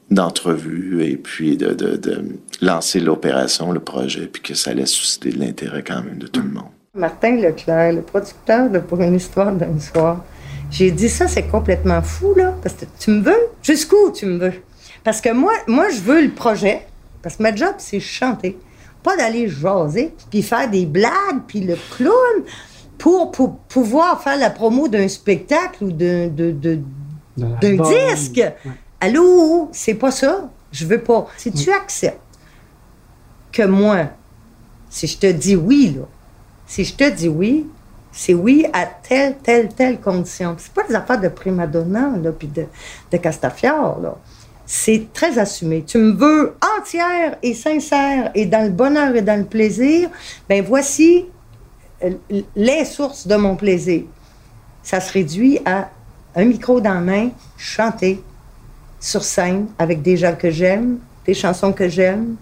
d'entrevue 0.09 1.03
et 1.03 1.17
puis 1.17 1.57
de, 1.57 1.73
de, 1.73 1.95
de 1.97 2.23
lancer 2.62 2.99
l'opération, 2.99 3.71
le 3.71 3.79
projet, 3.79 4.27
puis 4.27 4.41
que 4.41 4.53
ça 4.53 4.71
allait 4.71 4.86
susciter 4.86 5.31
de 5.31 5.39
l'intérêt 5.39 5.83
quand 5.83 6.01
même 6.03 6.17
de 6.19 6.27
tout 6.27 6.41
le 6.41 6.49
monde. 6.49 6.71
Martin 6.95 7.38
Leclerc, 7.38 7.93
le 7.93 8.01
producteur 8.03 8.69
de 8.69 8.77
Pour 8.77 9.01
une 9.01 9.15
histoire 9.15 9.51
d'un 9.51 9.79
soir, 9.79 10.23
j'ai 10.69 10.91
dit 10.91 11.10
ça, 11.10 11.27
c'est 11.27 11.47
complètement 11.47 12.03
fou, 12.03 12.36
là, 12.36 12.53
parce 12.62 12.75
que 12.75 12.86
tu 12.99 13.10
me 13.10 13.21
veux? 13.21 13.47
Jusqu'où 13.63 14.12
tu 14.13 14.27
me 14.27 14.38
veux? 14.38 14.53
Parce 15.03 15.19
que 15.19 15.34
moi, 15.34 15.53
moi, 15.65 15.89
je 15.89 15.99
veux 16.01 16.21
le 16.21 16.29
projet, 16.29 16.86
parce 17.23 17.38
que 17.38 17.41
ma 17.41 17.56
job, 17.56 17.73
c'est 17.79 17.99
chanter. 17.99 18.60
Pas 19.01 19.17
d'aller 19.17 19.49
jaser, 19.49 20.13
puis 20.29 20.43
faire 20.43 20.69
des 20.69 20.86
blagues, 20.86 21.41
puis 21.47 21.62
le 21.62 21.75
clown, 21.97 22.43
pour, 22.99 23.32
pour 23.32 23.58
pouvoir 23.58 24.21
faire 24.21 24.38
la 24.38 24.51
promo 24.51 24.88
d'un 24.88 25.08
spectacle 25.08 25.86
ou 25.86 25.91
d'un 25.91 26.27
disque. 27.38 28.43
Allô, 29.01 29.67
c'est 29.71 29.95
pas 29.95 30.12
ça. 30.12 30.47
Je 30.71 30.86
veux 30.86 31.01
pas. 31.01 31.25
Si 31.38 31.51
tu 31.51 31.71
acceptes 31.71 32.19
que 33.51 33.63
moi, 33.63 34.10
si 34.91 35.08
je 35.08 35.17
te 35.17 35.32
dis 35.32 35.56
oui, 35.56 35.95
là, 35.97 36.06
si 36.65 36.84
je 36.86 36.95
te 36.95 37.10
dis 37.10 37.28
oui, 37.28 37.67
c'est 38.12 38.34
oui 38.34 38.65
à 38.71 38.86
telle, 38.86 39.38
telle, 39.38 39.69
telle 39.69 39.99
condition. 39.99 40.56
C'est 40.58 40.71
pas 40.71 40.84
des 40.84 40.95
affaires 40.95 41.19
de 41.19 41.28
prima 41.28 41.67
donna, 41.67 42.12
là, 42.21 42.32
puis 42.32 42.47
de, 42.47 42.65
de 43.12 43.17
Castafiore, 43.17 43.99
là. 43.99 44.15
C'est 44.65 45.08
très 45.12 45.38
assumé. 45.38 45.84
Tu 45.86 45.97
me 45.97 46.13
veux 46.13 46.56
entière 46.80 47.36
et 47.43 47.54
sincère 47.54 48.32
et 48.34 48.45
dans 48.45 48.63
le 48.63 48.69
bonheur 48.69 49.13
et 49.13 49.21
dans 49.21 49.38
le 49.38 49.45
plaisir, 49.45 50.10
ben 50.47 50.63
voici 50.63 51.26
euh, 52.04 52.12
les 52.56 52.86
sources 52.86 53.28
de 53.28 53.36
mon 53.36 53.58
plaisir. 53.58 54.04
Ça 54.82 55.02
se 55.02 55.12
réduit 55.12 55.60
à 55.65 55.89
un 56.36 56.45
micro 56.45 56.80
dans 56.80 56.93
la 56.93 57.02
main, 57.02 57.30
chanter 57.58 58.23
sur 58.99 59.23
scène 59.23 59.67
avec 59.78 60.02
des 60.02 60.15
gens 60.15 60.36
que 60.36 60.49
j'aime, 60.49 60.99
des 61.26 61.34
chansons 61.34 61.73
que 61.73 61.89
j'aime, 61.89 62.36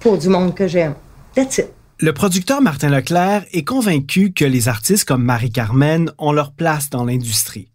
pour 0.00 0.18
du 0.18 0.28
monde 0.28 0.54
que 0.54 0.66
j'aime. 0.66 0.94
That's 1.34 1.58
it. 1.58 1.83
Le 1.98 2.12
producteur 2.12 2.60
Martin 2.60 2.90
Leclerc 2.90 3.44
est 3.52 3.62
convaincu 3.62 4.32
que 4.32 4.44
les 4.44 4.68
artistes 4.68 5.06
comme 5.06 5.22
Marie-Carmen 5.22 6.10
ont 6.18 6.32
leur 6.32 6.52
place 6.52 6.90
dans 6.90 7.04
l'industrie. 7.04 7.70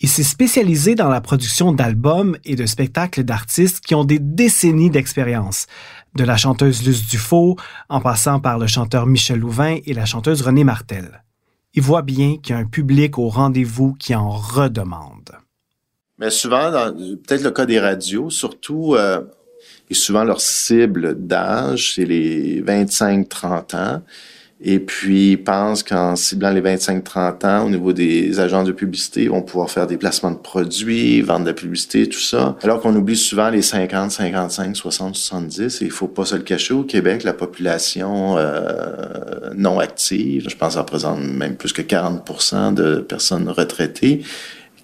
Il 0.00 0.08
s'est 0.08 0.24
spécialisé 0.24 0.96
dans 0.96 1.08
la 1.08 1.20
production 1.20 1.70
d'albums 1.70 2.36
et 2.44 2.56
de 2.56 2.66
spectacles 2.66 3.22
d'artistes 3.22 3.78
qui 3.78 3.94
ont 3.94 4.04
des 4.04 4.18
décennies 4.18 4.90
d'expérience, 4.90 5.66
de 6.16 6.24
la 6.24 6.36
chanteuse 6.36 6.84
Luce 6.84 7.06
Dufaux, 7.06 7.56
en 7.88 8.00
passant 8.00 8.40
par 8.40 8.58
le 8.58 8.66
chanteur 8.66 9.06
Michel 9.06 9.38
Louvain 9.38 9.78
et 9.86 9.94
la 9.94 10.04
chanteuse 10.04 10.42
Renée 10.42 10.64
Martel. 10.64 11.22
Il 11.74 11.82
voit 11.82 12.02
bien 12.02 12.38
qu'il 12.38 12.56
y 12.56 12.58
a 12.58 12.60
un 12.60 12.66
public 12.66 13.18
au 13.18 13.28
rendez-vous 13.28 13.94
qui 13.94 14.16
en 14.16 14.30
redemande. 14.30 15.30
Mais 16.18 16.30
souvent, 16.30 16.72
peut-être 16.72 17.42
le 17.42 17.52
cas 17.52 17.66
des 17.66 17.78
radios, 17.78 18.30
surtout, 18.30 18.96
euh, 18.96 19.22
et 19.90 19.94
souvent 19.94 20.24
leur 20.24 20.40
cible 20.40 21.14
d'âge, 21.26 21.94
c'est 21.94 22.04
les 22.04 22.62
25-30 22.62 23.76
ans. 23.76 24.02
Et 24.66 24.78
puis, 24.78 25.32
ils 25.32 25.44
pensent 25.44 25.82
qu'en 25.82 26.16
ciblant 26.16 26.50
les 26.50 26.62
25-30 26.62 27.46
ans, 27.46 27.66
au 27.66 27.70
niveau 27.70 27.92
des 27.92 28.40
agences 28.40 28.66
de 28.66 28.72
publicité, 28.72 29.24
ils 29.24 29.30
vont 29.30 29.42
pouvoir 29.42 29.68
faire 29.68 29.86
des 29.86 29.98
placements 29.98 30.30
de 30.30 30.38
produits, 30.38 31.20
vendre 31.20 31.42
de 31.42 31.48
la 31.48 31.54
publicité, 31.54 32.08
tout 32.08 32.20
ça. 32.20 32.56
Alors 32.62 32.80
qu'on 32.80 32.96
oublie 32.96 33.16
souvent 33.16 33.50
les 33.50 33.60
50, 33.60 34.10
55, 34.10 34.74
60, 34.74 35.16
70. 35.16 35.82
Et 35.82 35.84
il 35.84 35.90
faut 35.90 36.08
pas 36.08 36.24
se 36.24 36.36
le 36.36 36.42
cacher. 36.42 36.72
Au 36.72 36.84
Québec, 36.84 37.24
la 37.24 37.34
population 37.34 38.38
euh, 38.38 39.50
non 39.54 39.80
active, 39.80 40.48
je 40.48 40.56
pense, 40.56 40.76
représente 40.76 41.20
même 41.20 41.56
plus 41.56 41.74
que 41.74 41.82
40% 41.82 42.72
de 42.72 43.00
personnes 43.00 43.50
retraitées 43.50 44.22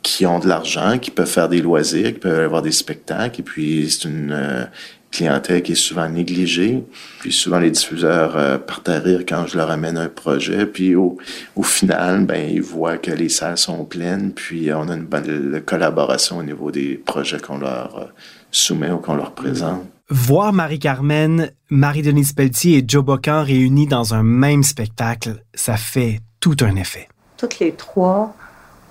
qui 0.02 0.26
ont 0.26 0.38
de 0.38 0.48
l'argent, 0.48 0.98
qui 0.98 1.10
peuvent 1.10 1.26
faire 1.26 1.48
des 1.48 1.60
loisirs, 1.60 2.14
qui 2.14 2.20
peuvent 2.20 2.44
avoir 2.44 2.62
des 2.62 2.72
spectacles. 2.72 3.40
Et 3.40 3.44
puis, 3.44 3.90
c'est 3.90 4.08
une 4.08 4.32
euh, 4.32 4.64
clientèle 5.10 5.62
qui 5.62 5.72
est 5.72 5.76
souvent 5.76 6.08
négligée. 6.08 6.84
Puis 7.20 7.32
souvent, 7.32 7.58
les 7.58 7.70
diffuseurs 7.70 8.36
euh, 8.36 8.58
partent 8.58 8.88
à 8.88 8.98
rire 8.98 9.24
quand 9.28 9.46
je 9.46 9.56
leur 9.56 9.70
amène 9.70 9.98
un 9.98 10.08
projet. 10.08 10.66
Puis 10.66 10.94
au, 10.94 11.18
au 11.56 11.62
final, 11.62 12.24
ben 12.24 12.48
ils 12.50 12.62
voient 12.62 12.98
que 12.98 13.10
les 13.10 13.28
salles 13.28 13.58
sont 13.58 13.84
pleines. 13.84 14.32
Puis 14.32 14.72
on 14.72 14.88
a 14.88 14.94
une 14.94 15.04
bonne 15.04 15.60
collaboration 15.66 16.38
au 16.38 16.42
niveau 16.42 16.70
des 16.70 16.94
projets 16.94 17.40
qu'on 17.40 17.58
leur 17.58 17.98
euh, 17.98 18.04
soumet 18.50 18.90
ou 18.90 18.98
qu'on 18.98 19.14
leur 19.14 19.32
présente. 19.32 19.84
Voir 20.08 20.52
Marie-Carmen, 20.52 21.50
Marie-Denise 21.68 22.32
Pelletier 22.32 22.78
et 22.78 22.84
Joe 22.86 23.04
Bocan 23.04 23.44
réunis 23.44 23.86
dans 23.86 24.12
un 24.12 24.24
même 24.24 24.64
spectacle, 24.64 25.44
ça 25.54 25.76
fait 25.76 26.20
tout 26.40 26.56
un 26.62 26.74
effet. 26.74 27.08
Toutes 27.36 27.60
les 27.60 27.72
trois, 27.72 28.34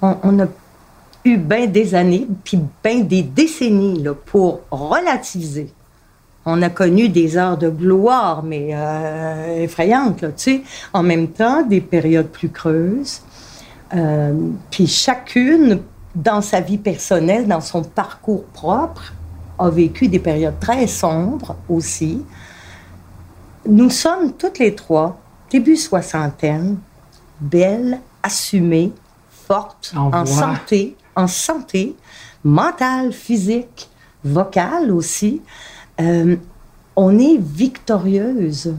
on, 0.01 0.15
on 0.23 0.39
a 0.39 0.47
eu 1.25 1.37
bien 1.37 1.67
des 1.67 1.95
années, 1.95 2.27
puis 2.43 2.59
bien 2.83 3.01
des 3.01 3.21
décennies 3.21 4.01
là, 4.01 4.13
pour 4.13 4.61
relativiser. 4.71 5.71
On 6.45 6.61
a 6.61 6.69
connu 6.69 7.09
des 7.09 7.37
heures 7.37 7.57
de 7.57 7.69
gloire, 7.69 8.43
mais 8.43 8.69
euh, 8.71 9.63
effrayantes, 9.63 10.21
là, 10.21 10.29
tu 10.29 10.35
sais. 10.37 10.61
En 10.93 11.03
même 11.03 11.27
temps, 11.27 11.63
des 11.63 11.81
périodes 11.81 12.29
plus 12.29 12.49
creuses. 12.49 13.21
Euh, 13.93 14.33
puis 14.71 14.87
chacune, 14.87 15.81
dans 16.15 16.41
sa 16.41 16.61
vie 16.61 16.77
personnelle, 16.77 17.47
dans 17.47 17.61
son 17.61 17.83
parcours 17.83 18.45
propre, 18.45 19.13
a 19.57 19.69
vécu 19.69 20.07
des 20.07 20.19
périodes 20.19 20.59
très 20.59 20.87
sombres 20.87 21.55
aussi. 21.67 22.23
Nous 23.67 23.89
sommes 23.89 24.33
toutes 24.33 24.57
les 24.57 24.73
trois, 24.73 25.19
début 25.51 25.75
soixantaine, 25.75 26.77
belles, 27.41 27.99
assumées, 28.23 28.93
fortes, 29.29 29.93
en 29.95 30.25
santé, 30.25 30.95
en 31.19 31.27
santé, 31.27 31.95
mentale, 32.43 33.11
physique, 33.11 33.89
vocale 34.23 34.91
aussi. 34.91 35.41
Euh, 35.99 36.35
on 36.95 37.17
est 37.19 37.37
victorieuse. 37.37 38.73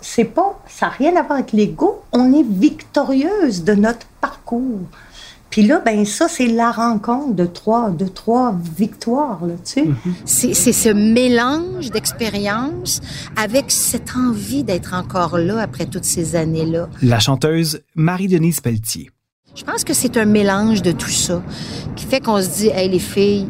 C'est 0.00 0.24
pas, 0.24 0.62
ça 0.66 0.86
n'a 0.86 0.92
rien 0.92 1.16
à 1.16 1.22
voir 1.22 1.38
avec 1.38 1.52
l'ego. 1.52 2.02
On 2.12 2.32
est 2.32 2.46
victorieuse 2.46 3.64
de 3.64 3.74
notre 3.74 4.06
parcours. 4.20 4.80
Puis 5.50 5.62
là, 5.62 5.80
ben 5.84 6.04
ça, 6.04 6.26
c'est 6.26 6.48
la 6.48 6.72
rencontre 6.72 7.34
de 7.34 7.46
trois, 7.46 7.90
de 7.90 8.06
trois 8.06 8.56
victoires, 8.76 9.46
là, 9.46 9.54
tu 9.64 9.72
sais. 9.72 9.88
C'est 10.24 10.52
c'est 10.52 10.72
ce 10.72 10.88
mélange 10.88 11.90
d'expérience 11.90 13.00
avec 13.36 13.70
cette 13.70 14.16
envie 14.16 14.64
d'être 14.64 14.94
encore 14.94 15.38
là 15.38 15.60
après 15.60 15.86
toutes 15.86 16.06
ces 16.06 16.34
années-là. 16.34 16.88
La 17.02 17.20
chanteuse 17.20 17.82
Marie-Denise 17.94 18.60
Pelletier. 18.60 19.10
Je 19.54 19.62
pense 19.62 19.84
que 19.84 19.94
c'est 19.94 20.16
un 20.16 20.24
mélange 20.24 20.82
de 20.82 20.90
tout 20.90 21.10
ça 21.10 21.40
qui 21.94 22.06
fait 22.06 22.18
qu'on 22.18 22.42
se 22.42 22.48
dit, 22.48 22.68
hey, 22.74 22.88
les 22.88 22.98
filles, 22.98 23.46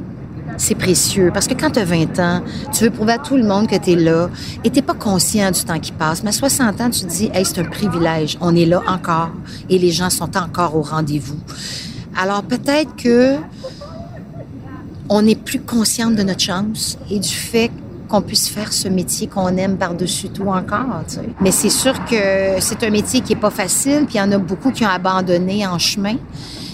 c'est 0.59 0.75
précieux. 0.75 1.31
Parce 1.33 1.47
que 1.47 1.55
quand 1.55 1.71
tu 1.71 1.79
as 1.79 1.85
20 1.87 2.19
ans, 2.19 2.43
tu 2.75 2.85
veux 2.85 2.91
prouver 2.91 3.15
à 3.15 3.19
tout 3.19 3.37
le 3.37 3.43
monde 3.43 3.69
que 3.69 3.77
tu 3.77 3.93
es 3.93 3.97
là 3.97 4.29
et 4.65 4.71
tu 4.71 4.83
pas 4.83 4.93
conscient 4.93 5.51
du 5.51 5.65
temps 5.65 5.79
qui 5.79 5.93
passe. 5.93 6.23
Mais 6.23 6.29
à 6.29 6.33
60 6.33 6.81
ans, 6.83 6.91
tu 6.91 7.01
te 7.01 7.07
dis, 7.07 7.31
hey, 7.33 7.47
c'est 7.47 7.59
un 7.59 7.65
privilège. 7.65 8.37
On 8.43 8.55
est 8.55 8.67
là 8.67 8.83
encore 8.87 9.31
et 9.71 9.79
les 9.79 9.93
gens 9.93 10.11
sont 10.11 10.37
encore 10.37 10.77
au 10.77 10.83
rendez-vous. 10.83 11.39
Alors 12.15 12.43
peut-être 12.43 12.95
que 12.97 13.37
on 15.09 15.27
est 15.27 15.41
plus 15.41 15.61
consciente 15.61 16.17
de 16.17 16.23
notre 16.23 16.41
chance 16.41 16.99
et 17.11 17.19
du 17.19 17.29
fait 17.29 17.71
qu'on 18.15 18.23
puisse 18.23 18.49
faire 18.49 18.73
ce 18.73 18.87
métier 18.87 19.27
qu'on 19.27 19.57
aime 19.57 19.77
par-dessus 19.77 20.29
tout 20.29 20.47
encore. 20.47 21.03
Mais 21.41 21.51
c'est 21.51 21.71
sûr 21.71 21.93
que 22.05 22.61
c'est 22.61 22.85
un 22.85 22.91
métier 22.91 23.21
qui 23.23 23.33
est 23.33 23.37
pas 23.37 23.51
facile, 23.51 24.05
puis 24.07 24.15
il 24.15 24.19
y 24.19 24.21
en 24.21 24.31
a 24.31 24.39
beaucoup 24.39 24.71
qui 24.71 24.85
ont 24.85 24.89
abandonné 24.89 25.67
en 25.67 25.79
chemin. 25.81 26.15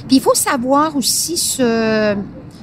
Puis 0.07 0.17
il 0.17 0.21
faut 0.21 0.35
savoir 0.35 0.97
aussi 0.97 1.39
se 1.39 2.15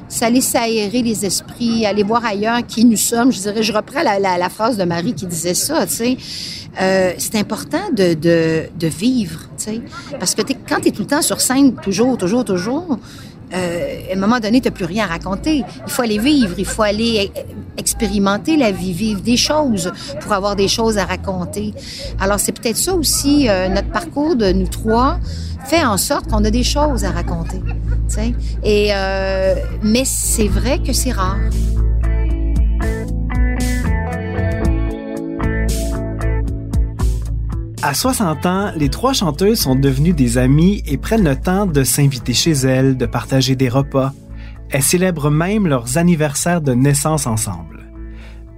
s'aller 0.10 0.42
s'aérer 0.42 1.02
les 1.02 1.26
esprits, 1.26 1.86
aller 1.86 2.04
voir 2.04 2.24
ailleurs 2.24 2.66
qui 2.66 2.86
nous 2.86 2.98
sommes. 2.98 3.32
Je 3.32 3.42
dirais, 3.42 3.64
je 3.64 3.74
reprends 3.74 4.04
la, 4.04 4.50
phrase 4.50 4.78
de 4.78 4.84
Marie 4.84 5.14
qui 5.14 5.26
disait 5.26 5.56
ça. 5.56 5.86
Euh, 6.80 7.14
c'est 7.18 7.36
important 7.36 7.90
de, 7.92 8.88
vivre. 8.88 9.42
Parce 10.20 10.36
que 10.36 10.44
quand 10.70 10.82
tu 10.82 10.90
es 10.90 10.92
tout 10.92 11.02
le 11.02 11.08
temps 11.08 11.24
sur 11.24 11.42
scène, 11.42 11.74
toujours, 11.76 12.16
toujours, 12.18 12.46
toujours, 12.46 13.00
euh, 13.54 14.12
à 14.12 14.14
un 14.14 14.20
moment 14.20 14.40
donné, 14.40 14.62
tu 14.62 14.72
plus 14.72 14.86
rien 14.86 15.06
à 15.06 15.08
raconter. 15.08 15.64
Il 15.86 15.92
faut 15.92 16.02
aller 16.02 16.18
vivre, 16.18 16.56
il 16.58 16.66
faut 16.66 16.84
aller 16.84 17.32
euh, 17.36 17.42
expérimenter 17.78 18.58
la 18.58 18.72
vie, 18.72 18.94
vivre 18.94 19.22
des 19.22 19.38
choses 19.38 19.92
pour 20.22 20.34
avoir 20.34 20.56
des 20.56 20.68
choses 20.68 20.98
à 20.98 21.06
raconter. 21.06 21.74
Alors, 22.20 22.40
c'est 22.40 22.52
peut-être 22.52 22.78
ça 22.78 22.94
aussi, 22.94 23.48
euh, 23.48 23.70
notre 23.70 23.90
parcours 23.90 24.36
de 24.36 24.52
nous 24.52 24.68
trois 24.68 25.20
fait 25.66 25.84
en 25.84 25.98
sorte 25.98 26.30
qu'on 26.30 26.44
a 26.46 26.50
des 26.50 26.64
choses 26.64 27.04
à 27.04 27.12
raconter. 27.12 27.60
tu 27.60 28.16
sais. 28.16 28.34
Et, 28.64 28.90
euh, 28.94 29.56
mais 29.84 30.04
c'est 30.06 30.48
vrai 30.48 30.80
que 30.80 30.94
c'est 30.94 31.12
rare. 31.12 31.38
À 37.84 37.94
60 37.94 38.46
ans, 38.48 38.72
les 38.76 38.90
trois 38.90 39.14
chanteuses 39.14 39.60
sont 39.60 39.76
devenues 39.76 40.14
des 40.14 40.40
amies 40.40 40.84
et 40.88 40.98
prennent 40.98 41.24
le 41.24 41.36
temps 41.36 41.68
de 41.68 41.84
s'inviter 41.84 42.34
chez 42.34 42.52
elles, 42.52 42.98
de 42.98 43.06
partager 43.06 43.56
des 43.56 43.70
repas. 43.70 44.14
Elles 44.72 44.82
célèbrent 44.82 45.30
même 45.30 45.68
leurs 45.68 46.00
anniversaires 46.00 46.62
de 46.62 46.74
naissance 46.74 47.28
ensemble. 47.28 47.86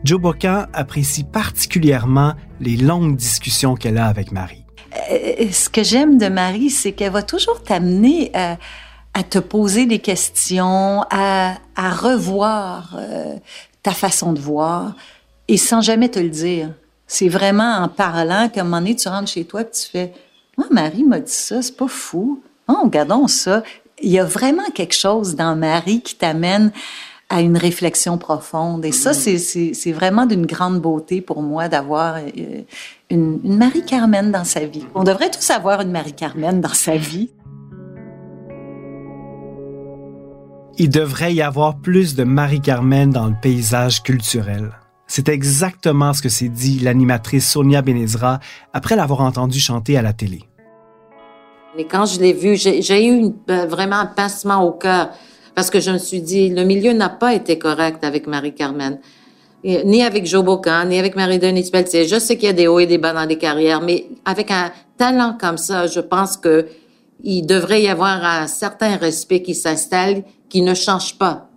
Joe 0.05 0.21
Bocan 0.21 0.67
apprécie 0.71 1.25
particulièrement 1.25 2.34
les 2.62 2.77
longues 2.77 3.17
discussions 3.17 3.75
qu'elle 3.75 3.97
a 3.97 4.05
avec 4.05 4.32
Marie. 4.32 4.63
Euh, 5.12 5.51
ce 5.51 5.67
que 5.69 5.84
j'aime 5.84 6.17
de 6.17 6.27
Marie, 6.27 6.69
c'est 6.69 6.93
qu'elle 6.93 7.12
va 7.12 7.21
toujours 7.21 7.62
t'amener 7.62 8.32
à, 8.34 8.58
à 9.13 9.23
te 9.23 9.38
poser 9.38 9.86
des 9.86 9.99
questions, 9.99 11.03
à, 11.12 11.55
à 11.75 11.89
revoir 11.91 12.95
euh, 12.97 13.36
ta 13.84 13.91
façon 13.91 14.32
de 14.32 14.39
voir, 14.39 14.95
et 15.49 15.58
sans 15.58 15.82
jamais 15.82 16.08
te 16.08 16.19
le 16.19 16.29
dire. 16.29 16.69
C'est 17.11 17.27
vraiment 17.27 17.77
en 17.79 17.87
parlant 17.89 18.49
qu'à 18.49 18.61
un 18.61 18.63
moment 18.65 18.77
donné, 18.77 18.95
tu 18.95 19.09
rentres 19.09 19.31
chez 19.31 19.43
toi 19.43 19.61
et 19.61 19.69
tu 19.69 19.89
fais 19.91 20.13
«Moi, 20.59 20.67
Marie 20.69 21.03
m'a 21.03 21.19
dit 21.19 21.31
ça, 21.31 21.59
c'est 21.63 21.75
pas 21.75 21.87
fou. 21.87 22.43
Oh, 22.67 22.75
regardons 22.83 23.27
ça.» 23.27 23.63
Il 24.03 24.11
y 24.11 24.19
a 24.19 24.23
vraiment 24.23 24.69
quelque 24.75 24.93
chose 24.95 25.35
dans 25.35 25.55
Marie 25.55 26.01
qui 26.01 26.15
t'amène 26.15 26.71
à 27.27 27.41
une 27.41 27.57
réflexion 27.57 28.19
profonde. 28.19 28.85
Et 28.85 28.91
ça, 28.91 29.13
c'est- 29.13 29.39
c'est 29.73 29.91
vraiment 29.91 30.27
d'une 30.27 30.45
grande 30.45 30.79
beauté 30.79 31.19
pour 31.19 31.41
moi 31.41 31.67
d'avoir 31.67 32.17
euh, 32.17 32.61
une, 33.09 33.39
une 33.43 33.57
Marie-Carmen 33.57 34.31
dans 34.31 34.43
sa 34.45 34.65
vie. 34.65 34.85
On 34.93 35.03
devrait 35.03 35.31
tous 35.31 35.49
avoir 35.49 35.81
une 35.81 35.91
Marie-Carmen 35.91 36.61
dans 36.61 36.73
sa 36.75 36.95
vie. 36.95 37.31
Il 40.77 40.89
devrait 40.89 41.33
y 41.33 41.41
avoir 41.41 41.79
plus 41.79 42.15
de 42.15 42.23
Marie-Carmen 42.23 43.09
dans 43.09 43.27
le 43.27 43.35
paysage 43.41 44.03
culturel. 44.03 44.69
C'est 45.09 45.27
exactement 45.27 46.13
ce 46.13 46.21
que 46.21 46.29
s'est 46.29 46.49
dit 46.49 46.79
l'animatrice 46.79 47.49
Sonia 47.49 47.81
Benezra 47.81 48.39
après 48.73 48.95
l'avoir 48.95 49.21
entendue 49.21 49.59
chanter 49.59 49.97
à 49.97 50.03
la 50.03 50.13
télé. 50.13 50.43
Et 51.79 51.85
quand 51.85 52.05
je 52.05 52.19
l'ai 52.19 52.31
vu, 52.31 52.55
j'ai 52.55 53.07
eu 53.07 53.33
ben, 53.47 53.65
vraiment 53.65 53.95
un 53.95 54.05
pincement 54.05 54.63
au 54.63 54.71
cœur 54.71 55.09
parce 55.55 55.71
que 55.71 55.79
je 55.79 55.89
me 55.89 55.97
suis 55.97 56.21
dit, 56.21 56.49
le 56.49 56.63
milieu 56.63 56.93
n'a 56.93 57.09
pas 57.09 57.33
été 57.33 57.57
correct 57.57 58.03
avec 58.03 58.27
Marie-Carmen. 58.27 58.99
Ni 59.63 60.03
avec 60.03 60.27
Joe 60.27 60.45
Bocan, 60.45 60.85
ni 60.85 60.99
avec 60.99 61.15
Marie-Denise 61.15 61.71
Pelletier. 61.71 62.07
Je 62.07 62.19
sais 62.19 62.37
qu'il 62.37 62.45
y 62.45 62.49
a 62.49 62.53
des 62.53 62.67
hauts 62.67 62.79
et 62.79 62.85
des 62.85 62.99
bas 62.99 63.11
dans 63.11 63.25
les 63.25 63.37
carrières, 63.37 63.81
mais 63.81 64.05
avec 64.25 64.51
un 64.51 64.71
talent 64.95 65.35
comme 65.41 65.57
ça, 65.57 65.87
je 65.87 65.99
pense 65.99 66.37
que 66.37 66.67
il 67.23 67.45
devrait 67.45 67.81
y 67.81 67.89
avoir 67.89 68.23
un 68.23 68.47
certain 68.47 68.95
respect 68.95 69.41
qui 69.41 69.55
s'installe, 69.55 70.23
qui 70.49 70.61
ne 70.61 70.75
change 70.75 71.17
pas. 71.17 71.49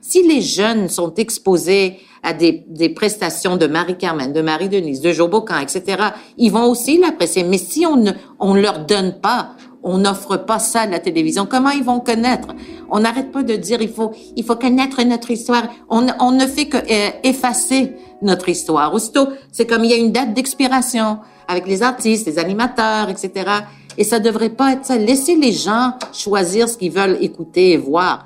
Si 0.00 0.26
les 0.26 0.40
jeunes 0.40 0.88
sont 0.88 1.12
exposés 1.16 1.98
à 2.22 2.32
des, 2.32 2.64
des 2.68 2.88
prestations 2.90 3.56
de 3.56 3.66
Marie-Carmen, 3.66 4.32
de 4.32 4.42
Marie-Denise, 4.42 5.00
de 5.00 5.12
Joe 5.12 5.30
Bocan, 5.30 5.58
etc., 5.58 6.02
ils 6.36 6.50
vont 6.50 6.70
aussi 6.70 6.98
l'apprécier. 6.98 7.44
Mais 7.44 7.58
si 7.58 7.86
on 7.86 7.96
ne 7.96 8.12
on 8.38 8.54
leur 8.54 8.84
donne 8.84 9.20
pas, 9.20 9.52
on 9.82 9.98
n'offre 9.98 10.36
pas 10.36 10.58
ça 10.58 10.82
à 10.82 10.86
la 10.86 10.98
télévision, 10.98 11.46
comment 11.50 11.70
ils 11.70 11.82
vont 11.82 12.00
connaître? 12.00 12.48
On 12.90 13.00
n'arrête 13.00 13.32
pas 13.32 13.42
de 13.42 13.54
dire 13.54 13.80
il 13.80 13.88
faut, 13.88 14.12
il 14.36 14.44
faut 14.44 14.56
connaître 14.56 15.02
notre 15.02 15.30
histoire. 15.30 15.68
On, 15.88 16.06
on 16.20 16.32
ne 16.32 16.46
fait 16.46 16.66
que 16.66 16.76
euh, 16.76 17.10
effacer 17.22 17.94
notre 18.22 18.48
histoire. 18.48 18.92
Aussitôt, 18.92 19.28
c'est 19.52 19.66
comme 19.66 19.84
il 19.84 19.90
y 19.90 19.94
a 19.94 19.96
une 19.96 20.12
date 20.12 20.34
d'expiration 20.34 21.18
avec 21.48 21.66
les 21.66 21.82
artistes, 21.82 22.26
les 22.26 22.38
animateurs, 22.38 23.08
etc. 23.08 23.50
Et 23.96 24.04
ça 24.04 24.20
devrait 24.20 24.50
pas 24.50 24.72
être 24.72 24.84
ça. 24.84 24.96
Laissez 24.96 25.36
les 25.36 25.52
gens 25.52 25.94
choisir 26.12 26.68
ce 26.68 26.76
qu'ils 26.76 26.92
veulent 26.92 27.18
écouter 27.20 27.72
et 27.72 27.76
voir. 27.76 28.24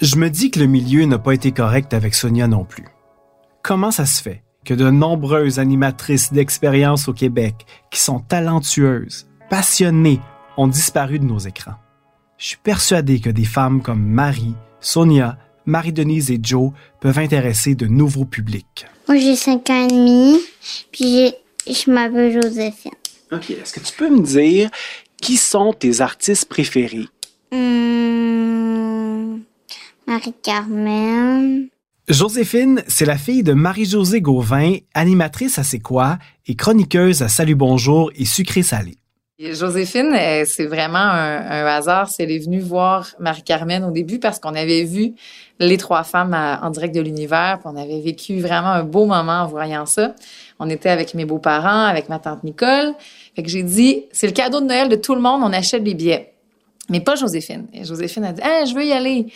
Je 0.00 0.14
me 0.14 0.30
dis 0.30 0.52
que 0.52 0.60
le 0.60 0.66
milieu 0.66 1.06
n'a 1.06 1.18
pas 1.18 1.32
été 1.32 1.50
correct 1.50 1.92
avec 1.92 2.14
Sonia 2.14 2.46
non 2.46 2.64
plus. 2.64 2.84
Comment 3.62 3.90
ça 3.90 4.06
se 4.06 4.22
fait 4.22 4.44
que 4.64 4.72
de 4.72 4.90
nombreuses 4.90 5.58
animatrices 5.58 6.32
d'expérience 6.32 7.08
au 7.08 7.12
Québec 7.12 7.66
qui 7.90 7.98
sont 7.98 8.20
talentueuses, 8.20 9.26
passionnées, 9.50 10.20
ont 10.56 10.68
disparu 10.68 11.18
de 11.18 11.24
nos 11.24 11.40
écrans? 11.40 11.74
Je 12.36 12.46
suis 12.46 12.58
persuadé 12.58 13.18
que 13.18 13.30
des 13.30 13.44
femmes 13.44 13.82
comme 13.82 14.04
Marie, 14.04 14.54
Sonia, 14.78 15.36
Marie-Denise 15.66 16.30
et 16.30 16.38
Joe 16.40 16.70
peuvent 17.00 17.18
intéresser 17.18 17.74
de 17.74 17.86
nouveaux 17.86 18.24
publics. 18.24 18.86
Moi, 19.08 19.18
j'ai 19.18 19.34
5 19.34 19.68
ans 19.70 19.84
et 19.84 19.88
demi, 19.88 20.38
puis 20.92 21.32
je 21.66 21.90
m'appelle 21.90 22.40
Joséphine. 22.40 22.92
OK. 23.32 23.50
Est-ce 23.50 23.72
que 23.72 23.80
tu 23.80 23.96
peux 23.96 24.10
me 24.10 24.22
dire 24.22 24.70
qui 25.20 25.36
sont 25.36 25.72
tes 25.72 26.00
artistes 26.00 26.48
préférés? 26.48 27.08
Hum, 27.50 28.47
Marie-Carmen. 30.08 31.68
Joséphine, 32.08 32.82
c'est 32.88 33.04
la 33.04 33.18
fille 33.18 33.42
de 33.42 33.52
Marie-Josée 33.52 34.22
Gauvin, 34.22 34.76
animatrice 34.94 35.58
à 35.58 35.62
C'est 35.64 35.80
quoi 35.80 36.16
et 36.46 36.56
chroniqueuse 36.56 37.20
à 37.22 37.28
Salut 37.28 37.54
Bonjour 37.54 38.10
et 38.16 38.24
Sucré 38.24 38.62
Salé. 38.62 38.96
Joséphine, 39.38 40.14
euh, 40.18 40.44
c'est 40.46 40.64
vraiment 40.64 40.96
un, 40.98 41.36
un 41.42 41.66
hasard. 41.66 42.08
C'est 42.08 42.22
elle 42.22 42.30
est 42.32 42.38
venue 42.38 42.60
voir 42.60 43.06
Marie-Carmen 43.20 43.84
au 43.84 43.90
début 43.90 44.18
parce 44.18 44.40
qu'on 44.40 44.54
avait 44.54 44.84
vu 44.84 45.12
les 45.60 45.76
trois 45.76 46.02
femmes 46.04 46.32
à- 46.32 46.60
en 46.64 46.70
direct 46.70 46.94
de 46.94 47.00
l'univers, 47.02 47.58
on 47.66 47.76
avait 47.76 48.00
vécu 48.00 48.40
vraiment 48.40 48.70
un 48.70 48.84
beau 48.84 49.04
moment 49.04 49.42
en 49.42 49.46
voyant 49.46 49.84
ça. 49.86 50.14
On 50.58 50.70
était 50.70 50.88
avec 50.88 51.12
mes 51.14 51.26
beaux-parents, 51.26 51.84
avec 51.84 52.08
ma 52.08 52.18
tante 52.18 52.42
Nicole. 52.44 52.94
Fait 53.36 53.42
que 53.42 53.48
j'ai 53.50 53.62
dit, 53.62 54.06
c'est 54.10 54.26
le 54.26 54.32
cadeau 54.32 54.60
de 54.60 54.66
Noël 54.66 54.88
de 54.88 54.96
tout 54.96 55.14
le 55.14 55.20
monde, 55.20 55.42
on 55.44 55.52
achète 55.52 55.82
les 55.84 55.94
billets. 55.94 56.32
Mais 56.88 57.00
pas 57.00 57.16
Joséphine. 57.16 57.66
Et 57.74 57.84
Joséphine 57.84 58.24
a 58.24 58.32
dit, 58.32 58.40
ah, 58.42 58.64
je 58.64 58.74
veux 58.74 58.84
y 58.84 58.92
aller. 58.92 59.26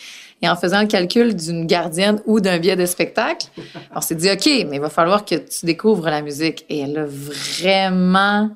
Et 0.41 0.49
en 0.49 0.55
faisant 0.55 0.81
le 0.81 0.87
calcul 0.87 1.35
d'une 1.35 1.65
gardienne 1.65 2.19
ou 2.25 2.39
d'un 2.39 2.57
billet 2.59 2.75
de 2.75 2.85
spectacle, 2.85 3.47
on 3.95 4.01
s'est 4.01 4.15
dit, 4.15 4.29
OK, 4.31 4.45
mais 4.45 4.77
il 4.77 4.81
va 4.81 4.89
falloir 4.89 5.23
que 5.23 5.35
tu 5.35 5.65
découvres 5.65 6.05
la 6.09 6.21
musique. 6.21 6.65
Et 6.69 6.79
elle 6.79 6.97
a 6.97 7.05
vraiment 7.05 8.49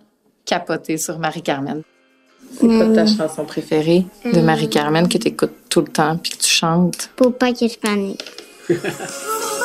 capoté 0.45 0.97
sur 0.97 1.19
Marie-Carmen. 1.19 1.83
C'est 2.59 2.65
quoi 2.67 2.87
ta 2.93 3.05
chanson 3.05 3.45
préférée 3.45 4.05
de 4.25 4.39
Hmm. 4.39 4.45
Marie-Carmen 4.45 5.07
que 5.07 5.17
tu 5.17 5.27
écoutes 5.27 5.55
tout 5.69 5.81
le 5.81 5.87
temps 5.89 6.17
puis 6.17 6.31
que 6.31 6.37
tu 6.43 6.49
chantes? 6.49 7.09
Pour 7.15 7.37
pas 7.37 7.51
qu'il 7.53 7.69
se 7.69 7.77
panique. 7.77 8.23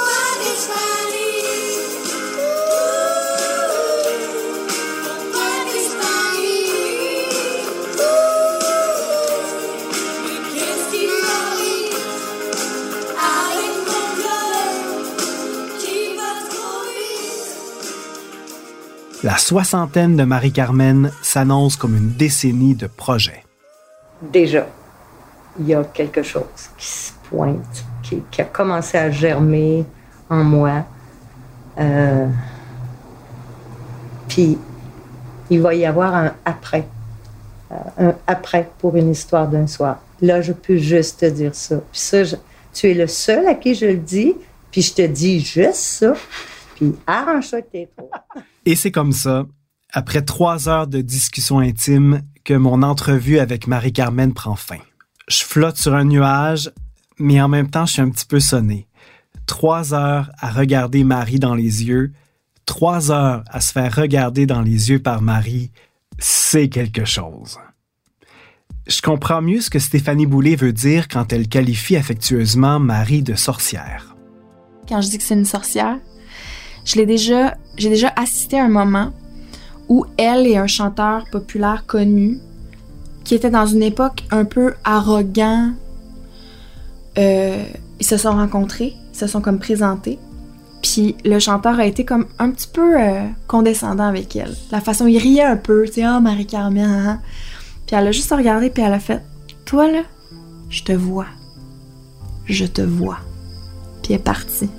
La 19.22 19.38
soixantaine 19.38 20.16
de 20.16 20.24
Marie-Carmen 20.24 21.12
s'annonce 21.22 21.76
comme 21.76 21.96
une 21.96 22.10
décennie 22.10 22.74
de 22.74 22.88
projets. 22.88 23.44
déjà, 24.20 24.66
il 25.60 25.68
y 25.68 25.74
a 25.74 25.84
quelque 25.84 26.24
chose 26.24 26.42
qui 26.76 26.86
se 26.86 27.12
pointe, 27.30 27.84
qui, 28.02 28.20
a 28.40 28.44
commencé 28.44 28.98
à 28.98 29.12
germer 29.12 29.84
en 30.28 30.42
moi. 30.42 30.84
Euh, 31.78 32.26
puis, 34.26 34.58
il 35.50 35.60
va 35.60 35.74
y 35.74 35.86
avoir 35.86 36.14
un 36.16 36.32
après. 36.44 36.88
euh, 37.70 38.10
un 38.10 38.14
après 38.26 38.68
pour 38.78 38.96
une 38.96 39.10
histoire 39.10 39.46
d'un 39.46 39.68
soir. 39.68 40.00
Là, 40.20 40.40
je 40.42 40.52
peux 40.52 40.76
juste 40.76 41.20
te 41.20 41.26
dire 41.26 41.54
ça. 41.54 41.76
Puis 41.92 42.00
ça, 42.00 42.22
tu 42.74 42.90
es 42.90 42.94
le 42.94 43.06
seul 43.06 43.46
à 43.46 43.54
qui 43.54 43.76
je 43.76 43.86
le 43.86 43.96
dis, 43.96 44.34
puis 44.72 44.82
je 44.82 44.94
te 44.94 45.06
dis 45.06 45.38
juste 45.38 45.74
ça. 45.74 46.14
Et 48.64 48.76
c'est 48.76 48.90
comme 48.90 49.12
ça, 49.12 49.46
après 49.92 50.22
trois 50.22 50.68
heures 50.68 50.86
de 50.86 51.00
discussion 51.00 51.58
intime, 51.58 52.22
que 52.44 52.54
mon 52.54 52.82
entrevue 52.82 53.38
avec 53.38 53.66
Marie-Carmen 53.66 54.32
prend 54.32 54.56
fin. 54.56 54.78
Je 55.28 55.44
flotte 55.44 55.76
sur 55.76 55.94
un 55.94 56.04
nuage, 56.04 56.72
mais 57.18 57.40
en 57.40 57.48
même 57.48 57.70
temps, 57.70 57.86
je 57.86 57.92
suis 57.92 58.02
un 58.02 58.10
petit 58.10 58.26
peu 58.26 58.40
sonné. 58.40 58.88
Trois 59.46 59.94
heures 59.94 60.30
à 60.38 60.50
regarder 60.50 61.04
Marie 61.04 61.38
dans 61.38 61.54
les 61.54 61.84
yeux, 61.84 62.12
trois 62.66 63.10
heures 63.10 63.44
à 63.48 63.60
se 63.60 63.72
faire 63.72 63.94
regarder 63.94 64.46
dans 64.46 64.62
les 64.62 64.90
yeux 64.90 65.00
par 65.00 65.22
Marie, 65.22 65.70
c'est 66.18 66.68
quelque 66.68 67.04
chose. 67.04 67.58
Je 68.86 69.00
comprends 69.00 69.42
mieux 69.42 69.60
ce 69.60 69.70
que 69.70 69.78
Stéphanie 69.78 70.26
Boulay 70.26 70.56
veut 70.56 70.72
dire 70.72 71.06
quand 71.06 71.32
elle 71.32 71.48
qualifie 71.48 71.96
affectueusement 71.96 72.80
Marie 72.80 73.22
de 73.22 73.34
sorcière. 73.34 74.16
Quand 74.88 75.00
je 75.00 75.10
dis 75.10 75.18
que 75.18 75.24
c'est 75.24 75.34
une 75.34 75.44
sorcière, 75.44 75.98
je 76.84 76.96
l'ai 76.96 77.06
déjà, 77.06 77.54
j'ai 77.76 77.88
déjà 77.88 78.12
assisté 78.16 78.58
à 78.58 78.64
un 78.64 78.68
moment 78.68 79.12
où 79.88 80.06
elle 80.16 80.46
et 80.46 80.56
un 80.56 80.66
chanteur 80.66 81.24
populaire 81.30 81.84
connu, 81.86 82.38
qui 83.24 83.34
était 83.34 83.50
dans 83.50 83.66
une 83.66 83.82
époque 83.82 84.24
un 84.30 84.44
peu 84.44 84.74
arrogant, 84.84 85.72
euh, 87.18 87.64
ils 88.00 88.06
se 88.06 88.16
sont 88.16 88.32
rencontrés, 88.32 88.94
ils 89.12 89.18
se 89.18 89.26
sont 89.26 89.40
comme 89.40 89.58
présentés. 89.58 90.18
Puis 90.82 91.16
le 91.24 91.38
chanteur 91.38 91.78
a 91.78 91.86
été 91.86 92.04
comme 92.04 92.26
un 92.38 92.50
petit 92.50 92.68
peu 92.72 93.00
euh, 93.00 93.24
condescendant 93.46 94.06
avec 94.06 94.34
elle. 94.34 94.56
La 94.72 94.80
façon, 94.80 95.06
il 95.06 95.18
riait 95.18 95.44
un 95.44 95.56
peu, 95.56 95.84
tu 95.86 95.94
sais, 95.94 96.08
oh 96.08 96.20
Marie-Carmen, 96.20 96.84
hein, 96.84 97.04
hein. 97.06 97.20
Puis 97.86 97.96
elle 97.96 98.08
a 98.08 98.12
juste 98.12 98.32
regardé, 98.32 98.70
puis 98.70 98.82
elle 98.82 98.92
a 98.92 98.98
fait 98.98 99.22
Toi 99.64 99.90
là, 99.90 100.02
je 100.70 100.82
te 100.82 100.92
vois. 100.92 101.26
Je 102.46 102.64
te 102.64 102.82
vois. 102.82 103.18
Puis 104.02 104.14
elle 104.14 104.20
est 104.20 104.24
partie. 104.24 104.70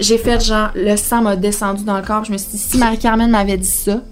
J'ai 0.00 0.18
fait 0.18 0.44
genre, 0.44 0.70
le 0.74 0.96
sang 0.96 1.22
m'a 1.22 1.36
descendu 1.36 1.84
dans 1.84 1.96
le 1.96 2.02
corps. 2.02 2.24
Je 2.24 2.32
me 2.32 2.38
suis 2.38 2.50
dit, 2.52 2.58
si 2.58 2.78
Marie-Carmen 2.78 3.30
m'avait 3.30 3.56
dit 3.56 3.66
ça, 3.66 4.02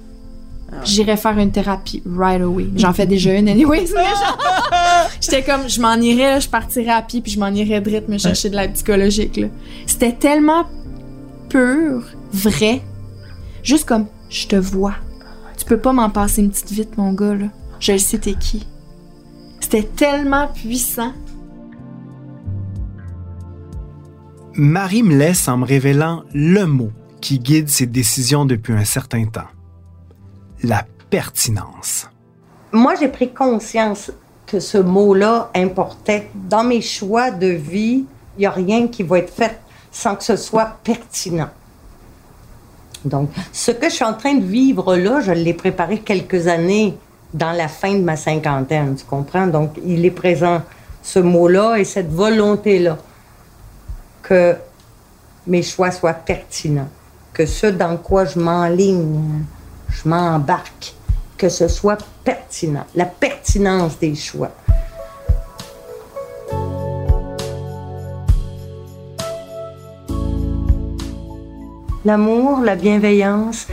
j'irais 0.84 1.16
faire 1.16 1.38
une 1.38 1.50
thérapie 1.50 2.02
right 2.06 2.40
away. 2.40 2.68
J'en 2.76 2.92
fais 2.92 3.06
déjà 3.06 3.34
une 3.34 3.48
anyway. 3.48 3.84
mais 3.94 4.02
genre, 4.04 4.38
J'étais 5.20 5.42
comme, 5.42 5.68
je 5.68 5.80
m'en 5.80 5.94
irais, 5.94 6.30
là, 6.30 6.40
je 6.40 6.48
partirais 6.48 6.92
à 6.92 7.02
pied, 7.02 7.20
puis 7.20 7.32
je 7.32 7.38
m'en 7.40 7.48
irais 7.48 7.80
direct 7.80 8.08
me 8.08 8.18
chercher 8.18 8.50
de 8.50 8.56
l'aide 8.56 8.72
psychologique. 8.72 9.40
C'était 9.86 10.12
tellement 10.12 10.64
pur, 11.48 12.04
vrai. 12.32 12.82
Juste 13.62 13.86
comme, 13.86 14.06
je 14.28 14.46
te 14.46 14.56
vois. 14.56 14.94
Tu 15.58 15.64
peux 15.64 15.78
pas 15.78 15.92
m'en 15.92 16.10
passer 16.10 16.42
une 16.42 16.50
petite 16.50 16.70
vite, 16.70 16.96
mon 16.96 17.12
gars, 17.12 17.34
là. 17.34 17.46
Je 17.80 17.92
le 17.92 17.98
sais, 17.98 18.18
t'es 18.18 18.34
qui. 18.34 18.66
C'était 19.60 19.82
tellement 19.82 20.48
puissant. 20.48 21.12
Marie 24.58 25.02
me 25.02 25.14
laisse 25.14 25.48
en 25.48 25.58
me 25.58 25.66
révélant 25.66 26.22
le 26.32 26.64
mot 26.64 26.90
qui 27.20 27.38
guide 27.38 27.68
ses 27.68 27.84
décisions 27.84 28.46
depuis 28.46 28.72
un 28.72 28.86
certain 28.86 29.26
temps. 29.26 29.48
La 30.62 30.86
pertinence. 31.10 32.08
Moi, 32.72 32.94
j'ai 32.98 33.08
pris 33.08 33.34
conscience 33.34 34.10
que 34.46 34.58
ce 34.58 34.78
mot-là 34.78 35.50
importait. 35.54 36.30
Dans 36.34 36.64
mes 36.64 36.80
choix 36.80 37.30
de 37.30 37.48
vie, 37.48 38.06
il 38.36 38.40
n'y 38.40 38.46
a 38.46 38.50
rien 38.50 38.88
qui 38.88 39.02
va 39.02 39.18
être 39.18 39.32
fait 39.32 39.60
sans 39.90 40.16
que 40.16 40.24
ce 40.24 40.36
soit 40.36 40.78
pertinent. 40.82 41.50
Donc, 43.04 43.30
ce 43.52 43.72
que 43.72 43.90
je 43.90 43.94
suis 43.94 44.04
en 44.04 44.14
train 44.14 44.36
de 44.36 44.44
vivre 44.44 44.96
là, 44.96 45.20
je 45.20 45.32
l'ai 45.32 45.54
préparé 45.54 45.98
quelques 45.98 46.46
années 46.46 46.96
dans 47.34 47.52
la 47.52 47.68
fin 47.68 47.92
de 47.92 48.02
ma 48.02 48.16
cinquantaine, 48.16 48.96
tu 48.96 49.04
comprends? 49.04 49.46
Donc, 49.46 49.78
il 49.84 50.04
est 50.06 50.10
présent, 50.10 50.62
ce 51.02 51.18
mot-là 51.18 51.76
et 51.76 51.84
cette 51.84 52.10
volonté-là, 52.10 52.96
que 54.28 54.56
mes 55.46 55.62
choix 55.62 55.92
soient 55.92 56.12
pertinents, 56.14 56.88
que 57.32 57.46
ce 57.46 57.68
dans 57.68 57.96
quoi 57.96 58.24
je 58.24 58.38
m'enligne, 58.40 59.44
je 59.88 60.08
m'embarque, 60.08 60.94
que 61.38 61.48
ce 61.48 61.68
soit 61.68 61.98
pertinent, 62.24 62.84
la 62.96 63.04
pertinence 63.04 63.98
des 64.00 64.16
choix. 64.16 64.50
L'amour, 72.04 72.60
la 72.60 72.76
bienveillance, 72.76 73.66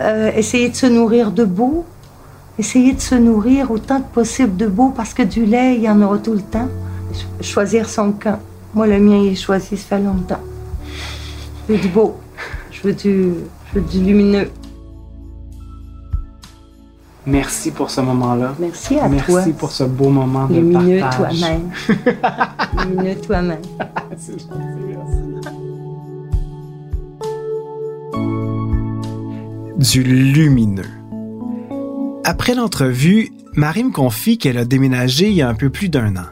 euh, 0.00 0.30
essayer 0.34 0.68
de 0.70 0.74
se 0.76 0.86
nourrir 0.86 1.30
de 1.30 1.44
beau, 1.44 1.84
essayer 2.58 2.92
de 2.92 3.00
se 3.00 3.14
nourrir 3.14 3.70
autant 3.70 4.00
que 4.00 4.12
possible 4.12 4.56
de 4.56 4.66
beau 4.66 4.90
parce 4.94 5.14
que 5.14 5.22
du 5.22 5.44
lait, 5.46 5.76
il 5.76 5.82
y 5.82 5.88
en 5.88 6.00
aura 6.02 6.18
tout 6.18 6.34
le 6.34 6.42
temps. 6.42 6.68
Ch- 7.12 7.26
choisir 7.52 7.88
son 7.88 8.12
camp. 8.12 8.38
Moi, 8.74 8.86
le 8.86 8.98
mien, 9.00 9.16
il 9.16 9.32
est 9.32 9.34
choisi, 9.34 9.76
ça 9.76 9.96
fait 9.96 10.02
longtemps. 10.02 10.40
Je 11.68 11.74
veux 11.74 11.78
du 11.80 11.88
beau. 11.88 12.16
Je 12.70 12.82
veux 12.82 12.94
du, 12.94 13.32
je 13.72 13.78
veux 13.78 13.86
du 13.86 14.00
lumineux. 14.02 14.48
Merci 17.26 17.70
pour 17.70 17.90
ce 17.90 18.00
moment-là. 18.00 18.54
Merci 18.58 18.98
à 18.98 19.08
Merci 19.08 19.26
toi. 19.30 19.42
pour 19.58 19.70
ce 19.70 19.84
beau 19.84 20.08
moment 20.08 20.46
de 20.46 20.54
Lumineux 20.54 21.00
partage. 21.00 21.38
toi-même. 21.40 21.70
lumineux 22.88 23.16
toi-même. 23.20 23.60
Du 29.78 30.02
lumineux. 30.02 30.84
Après 32.24 32.54
l'entrevue, 32.54 33.30
Marie 33.54 33.84
me 33.84 33.90
confie 33.92 34.38
qu'elle 34.38 34.58
a 34.58 34.64
déménagé 34.64 35.28
il 35.28 35.34
y 35.34 35.42
a 35.42 35.48
un 35.48 35.54
peu 35.54 35.70
plus 35.70 35.88
d'un 35.88 36.16
an. 36.16 36.26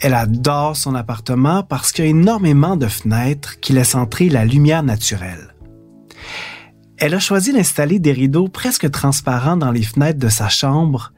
Elle 0.00 0.14
adore 0.14 0.76
son 0.76 0.94
appartement 0.94 1.62
parce 1.62 1.90
qu'il 1.90 2.04
y 2.04 2.08
a 2.08 2.10
énormément 2.10 2.76
de 2.76 2.86
fenêtres 2.86 3.58
qui 3.60 3.72
laissent 3.72 3.96
entrer 3.96 4.28
la 4.28 4.44
lumière 4.44 4.82
naturelle. 4.82 5.54
Elle 6.98 7.14
a 7.14 7.18
choisi 7.18 7.52
d'installer 7.52 7.98
des 7.98 8.12
rideaux 8.12 8.48
presque 8.48 8.90
transparents 8.90 9.56
dans 9.56 9.70
les 9.70 9.82
fenêtres 9.82 10.18
de 10.18 10.28
sa 10.28 10.48
chambre 10.48 11.12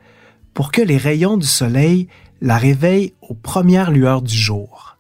pour 0.55 0.73
que 0.73 0.81
les 0.81 0.97
rayons 0.97 1.37
du 1.37 1.47
soleil 1.47 2.09
la 2.41 2.57
réveillent 2.57 3.15
aux 3.23 3.35
premières 3.35 3.91
lueurs 3.91 4.23
du 4.23 4.37
jour. 4.37 4.97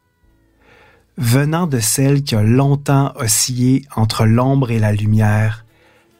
Venant 1.16 1.66
de 1.66 1.80
celle 1.80 2.22
qui 2.22 2.34
a 2.34 2.42
longtemps 2.42 3.12
oscillé 3.16 3.84
entre 3.96 4.24
l'ombre 4.24 4.70
et 4.70 4.78
la 4.78 4.92
lumière, 4.92 5.64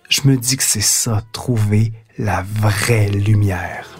je 0.08 0.22
me 0.24 0.36
dis 0.36 0.56
que 0.56 0.62
c'est 0.62 0.80
ça, 0.80 1.22
trouver 1.32 1.92
la 2.18 2.42
vraie 2.42 3.08
lumière. 3.08 3.99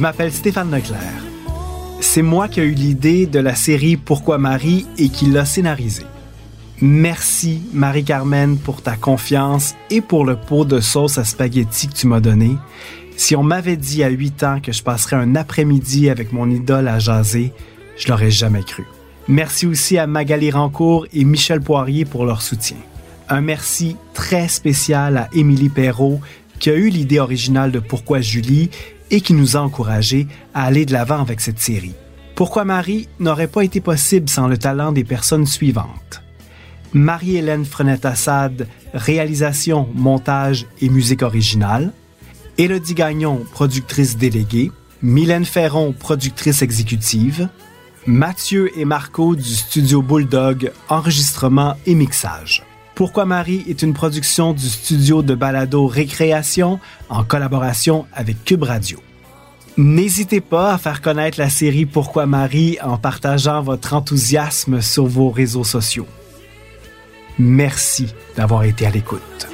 Je 0.00 0.02
m'appelle 0.02 0.32
Stéphane 0.32 0.74
Leclerc. 0.74 1.22
C'est 2.00 2.22
moi 2.22 2.48
qui 2.48 2.60
ai 2.60 2.64
eu 2.64 2.72
l'idée 2.72 3.26
de 3.26 3.38
la 3.38 3.54
série 3.54 3.98
Pourquoi 3.98 4.38
Marie 4.38 4.86
et 4.96 5.10
qui 5.10 5.26
l'a 5.26 5.44
scénarisée. 5.44 6.06
Merci 6.80 7.60
Marie-Carmen 7.74 8.56
pour 8.56 8.80
ta 8.80 8.96
confiance 8.96 9.74
et 9.90 10.00
pour 10.00 10.24
le 10.24 10.36
pot 10.36 10.64
de 10.64 10.80
sauce 10.80 11.18
à 11.18 11.24
spaghetti 11.24 11.88
que 11.88 11.92
tu 11.92 12.06
m'as 12.06 12.20
donné. 12.20 12.56
Si 13.18 13.36
on 13.36 13.42
m'avait 13.42 13.76
dit 13.76 14.02
à 14.02 14.08
8 14.08 14.42
ans 14.42 14.60
que 14.62 14.72
je 14.72 14.82
passerais 14.82 15.16
un 15.16 15.36
après-midi 15.36 16.08
avec 16.08 16.32
mon 16.32 16.48
idole 16.48 16.88
à 16.88 16.98
jaser, 16.98 17.52
je 17.98 18.08
l'aurais 18.08 18.30
jamais 18.30 18.62
cru. 18.62 18.86
Merci 19.28 19.66
aussi 19.66 19.98
à 19.98 20.06
Magali 20.06 20.50
Rancourt 20.50 21.08
et 21.12 21.24
Michel 21.24 21.60
Poirier 21.60 22.06
pour 22.06 22.24
leur 22.24 22.40
soutien. 22.40 22.78
Un 23.28 23.42
merci 23.42 23.98
très 24.14 24.48
spécial 24.48 25.18
à 25.18 25.28
Émilie 25.34 25.68
Perrault 25.68 26.22
qui 26.58 26.70
a 26.70 26.74
eu 26.74 26.88
l'idée 26.88 27.18
originale 27.18 27.70
de 27.70 27.80
Pourquoi 27.80 28.22
Julie 28.22 28.70
et 29.10 29.20
qui 29.20 29.34
nous 29.34 29.56
a 29.56 29.60
encouragés 29.60 30.26
à 30.54 30.64
aller 30.64 30.86
de 30.86 30.92
l'avant 30.92 31.20
avec 31.20 31.40
cette 31.40 31.60
série. 31.60 31.94
Pourquoi 32.34 32.64
Marie 32.64 33.08
n'aurait 33.18 33.48
pas 33.48 33.64
été 33.64 33.80
possible 33.80 34.28
sans 34.28 34.48
le 34.48 34.56
talent 34.56 34.92
des 34.92 35.04
personnes 35.04 35.46
suivantes? 35.46 36.22
Marie-Hélène 36.92 37.64
Frenette-Assad, 37.64 38.66
réalisation, 38.94 39.88
montage 39.94 40.66
et 40.80 40.88
musique 40.88 41.22
originale. 41.22 41.92
Élodie 42.58 42.94
Gagnon, 42.94 43.44
productrice 43.52 44.16
déléguée. 44.16 44.72
Mylène 45.02 45.44
Ferron, 45.44 45.92
productrice 45.92 46.62
exécutive. 46.62 47.48
Mathieu 48.06 48.70
et 48.78 48.84
Marco 48.84 49.36
du 49.36 49.54
studio 49.54 50.02
Bulldog, 50.02 50.72
enregistrement 50.88 51.76
et 51.86 51.94
mixage. 51.94 52.64
Pourquoi 53.00 53.24
Marie 53.24 53.64
est 53.66 53.80
une 53.80 53.94
production 53.94 54.52
du 54.52 54.68
studio 54.68 55.22
de 55.22 55.34
balado 55.34 55.86
Récréation 55.86 56.78
en 57.08 57.24
collaboration 57.24 58.04
avec 58.12 58.44
Cube 58.44 58.64
Radio. 58.64 58.98
N'hésitez 59.78 60.42
pas 60.42 60.74
à 60.74 60.76
faire 60.76 61.00
connaître 61.00 61.40
la 61.40 61.48
série 61.48 61.86
Pourquoi 61.86 62.26
Marie 62.26 62.76
en 62.82 62.98
partageant 62.98 63.62
votre 63.62 63.94
enthousiasme 63.94 64.82
sur 64.82 65.06
vos 65.06 65.30
réseaux 65.30 65.64
sociaux. 65.64 66.06
Merci 67.38 68.12
d'avoir 68.36 68.64
été 68.64 68.84
à 68.84 68.90
l'écoute. 68.90 69.49